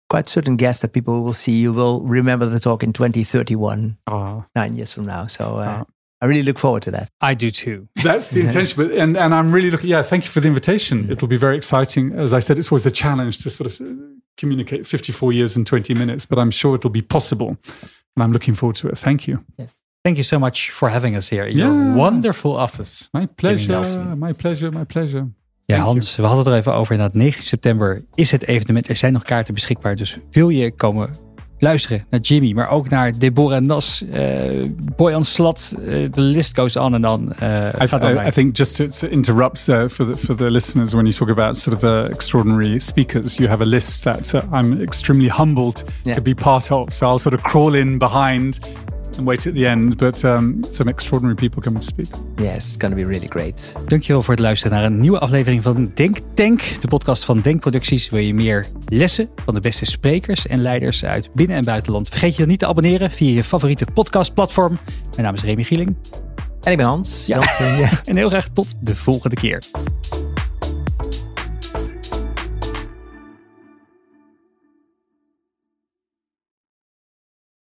quite 0.09 0.29
certain 0.29 0.57
guess 0.57 0.81
that 0.81 0.93
people 0.93 1.23
will 1.23 1.33
see 1.33 1.53
you 1.53 1.73
will 1.73 2.01
remember 2.03 2.47
the 2.47 2.61
talk 2.61 2.83
in 2.83 2.93
2031, 2.93 3.99
uh, 4.07 4.43
nine 4.55 4.75
years 4.75 4.93
from 4.93 5.07
now. 5.07 5.27
So 5.27 5.57
uh, 5.57 5.59
uh, 5.61 5.85
I 6.21 6.27
really 6.27 6.43
look 6.43 6.59
forward 6.59 6.83
to 6.83 6.91
that. 6.91 7.11
I 7.21 7.35
do 7.35 7.51
too. 7.51 7.89
That's 8.03 8.31
the 8.31 8.41
intention. 8.41 8.83
But, 8.83 8.97
and, 8.97 9.17
and 9.17 9.33
I'm 9.33 9.53
really 9.53 9.71
looking, 9.71 9.89
yeah, 9.89 10.03
thank 10.03 10.25
you 10.25 10.31
for 10.31 10.41
the 10.41 10.49
invitation. 10.49 11.05
Yeah. 11.05 11.13
It'll 11.13 11.29
be 11.29 11.37
very 11.37 11.57
exciting. 11.57 12.13
As 12.13 12.33
I 12.33 12.41
said, 12.41 12.59
it's 12.59 12.73
always 12.73 12.87
a 12.87 12.91
challenge 12.91 13.39
to 13.39 13.51
sort 13.51 13.81
of 13.81 13.89
communicate 14.37 14.87
54 14.87 15.33
years 15.33 15.57
in 15.57 15.65
20 15.65 15.95
minutes, 15.95 16.27
but 16.27 16.39
I'm 16.39 16.51
sure 16.51 16.75
it'll 16.75 16.91
be 16.91 17.03
possible. 17.03 17.57
And 18.17 18.25
I'm 18.25 18.33
looking 18.33 18.55
forward 18.55 18.77
to 18.77 18.89
it. 18.89 18.99
Thank 18.99 19.27
you. 19.27 19.45
Yes. 19.57 19.81
Thank 20.03 20.17
you 20.17 20.25
so 20.25 20.39
much 20.39 20.71
for 20.71 20.89
having 20.89 21.17
us 21.17 21.29
here 21.29 21.45
in 21.45 21.57
yeah. 21.57 21.67
your 21.67 21.95
wonderful 21.95 22.57
office. 22.57 23.09
My 23.13 23.27
pleasure. 23.27 24.17
My 24.17 24.33
pleasure. 24.33 24.73
My 24.73 24.85
pleasure. 24.85 25.29
Ja, 25.65 25.83
Hans, 25.83 26.17
we 26.17 26.23
hadden 26.23 26.39
het 26.39 26.47
er 26.47 26.55
even 26.55 26.75
over. 26.75 26.93
Inderdaad, 26.93 27.17
9 27.17 27.43
september 27.43 28.05
is 28.15 28.31
het 28.31 28.47
evenement. 28.47 28.89
Er 28.89 28.97
zijn 28.97 29.13
nog 29.13 29.23
kaarten 29.23 29.55
beschikbaar. 29.55 29.97
Dus 29.97 30.19
wil 30.31 30.49
je 30.49 30.75
komen 30.75 31.11
luisteren 31.59 32.07
naar 32.11 32.21
Jimmy, 32.21 32.53
maar 32.53 32.71
ook 32.71 32.89
naar 32.89 33.19
Deborah 33.19 33.61
Nas, 33.61 34.03
uh, 34.15 34.65
Boyan 34.97 35.25
Slat. 35.25 35.75
Uh, 35.79 36.05
the 36.05 36.21
list 36.21 36.59
goes 36.59 36.77
on 36.77 36.95
and 36.95 37.07
on. 37.07 37.33
Uh, 37.43 37.69
I, 37.81 38.07
I, 38.07 38.27
I, 38.27 38.31
think 38.31 38.57
just 38.57 38.77
to, 38.77 38.89
to 38.89 39.07
interrupt 39.07 39.61
for 39.89 40.05
the 40.05 40.17
for 40.17 40.37
the 40.37 40.51
listeners, 40.51 40.93
when 40.93 41.05
you 41.05 41.15
talk 41.15 41.31
about 41.31 41.57
sort 41.57 41.77
of 41.77 41.85
uh, 41.85 42.11
extraordinary 42.11 42.81
speakers, 42.81 43.37
you 43.37 43.49
have 43.49 43.63
a 43.63 43.67
list 43.67 44.03
that 44.03 44.35
uh, 44.35 44.43
I'm 44.53 44.81
extremely 44.83 45.29
humbled 45.29 45.85
yeah. 46.05 46.15
to 46.15 46.21
be 46.21 46.35
part 46.35 46.71
of. 46.71 46.93
So 46.93 47.07
I'll 47.07 47.19
sort 47.19 47.35
of 47.35 47.43
crawl 47.43 47.75
in 47.75 47.99
behind 47.99 48.59
and 49.19 49.27
wait 49.27 49.47
at 49.47 49.55
the 49.55 49.67
end. 49.67 49.97
But 49.97 50.25
um, 50.25 50.61
some 50.71 50.91
extraordinary 50.91 51.37
people 51.37 51.63
come 51.63 51.79
to 51.79 51.85
speak. 51.85 52.07
Yes, 52.37 52.57
it's 52.57 52.77
going 52.77 52.95
to 52.97 53.03
be 53.03 53.09
really 53.09 53.29
great. 53.29 53.75
Dankjewel 53.87 54.23
voor 54.23 54.35
het 54.35 54.43
luisteren 54.43 54.77
naar 54.77 54.87
een 54.87 55.01
nieuwe 55.01 55.19
aflevering 55.19 55.63
van 55.63 55.91
Denk 55.95 56.17
Tank, 56.35 56.61
de 56.81 56.89
podcast 56.89 57.25
van 57.25 57.41
Denkproducties. 57.41 58.11
Wil 58.11 58.21
je 58.21 58.35
meer 58.35 58.67
lessen 58.87 59.29
van 59.45 59.55
de 59.55 59.61
beste 59.61 59.85
sprekers 59.85 60.47
en 60.47 60.61
leiders 60.61 61.05
uit 61.05 61.31
binnen- 61.35 61.57
en 61.57 61.65
buitenland? 61.65 62.09
Vergeet 62.09 62.33
je 62.33 62.39
dan 62.39 62.49
niet 62.49 62.59
te 62.59 62.67
abonneren 62.67 63.11
via 63.11 63.35
je 63.35 63.45
favoriete 63.45 63.87
podcastplatform. 63.95 64.79
Mijn 65.11 65.23
naam 65.23 65.35
is 65.35 65.43
Remy 65.43 65.63
Gieling. 65.63 65.97
En 66.63 66.71
ik 66.71 66.77
ben 66.77 66.87
Hans. 66.87 67.27
Ja. 67.27 67.41
ja. 67.59 67.91
en 68.05 68.17
heel 68.17 68.29
graag 68.29 68.49
tot 68.49 68.75
de 68.81 68.95
volgende 68.95 69.37
keer. 69.37 69.63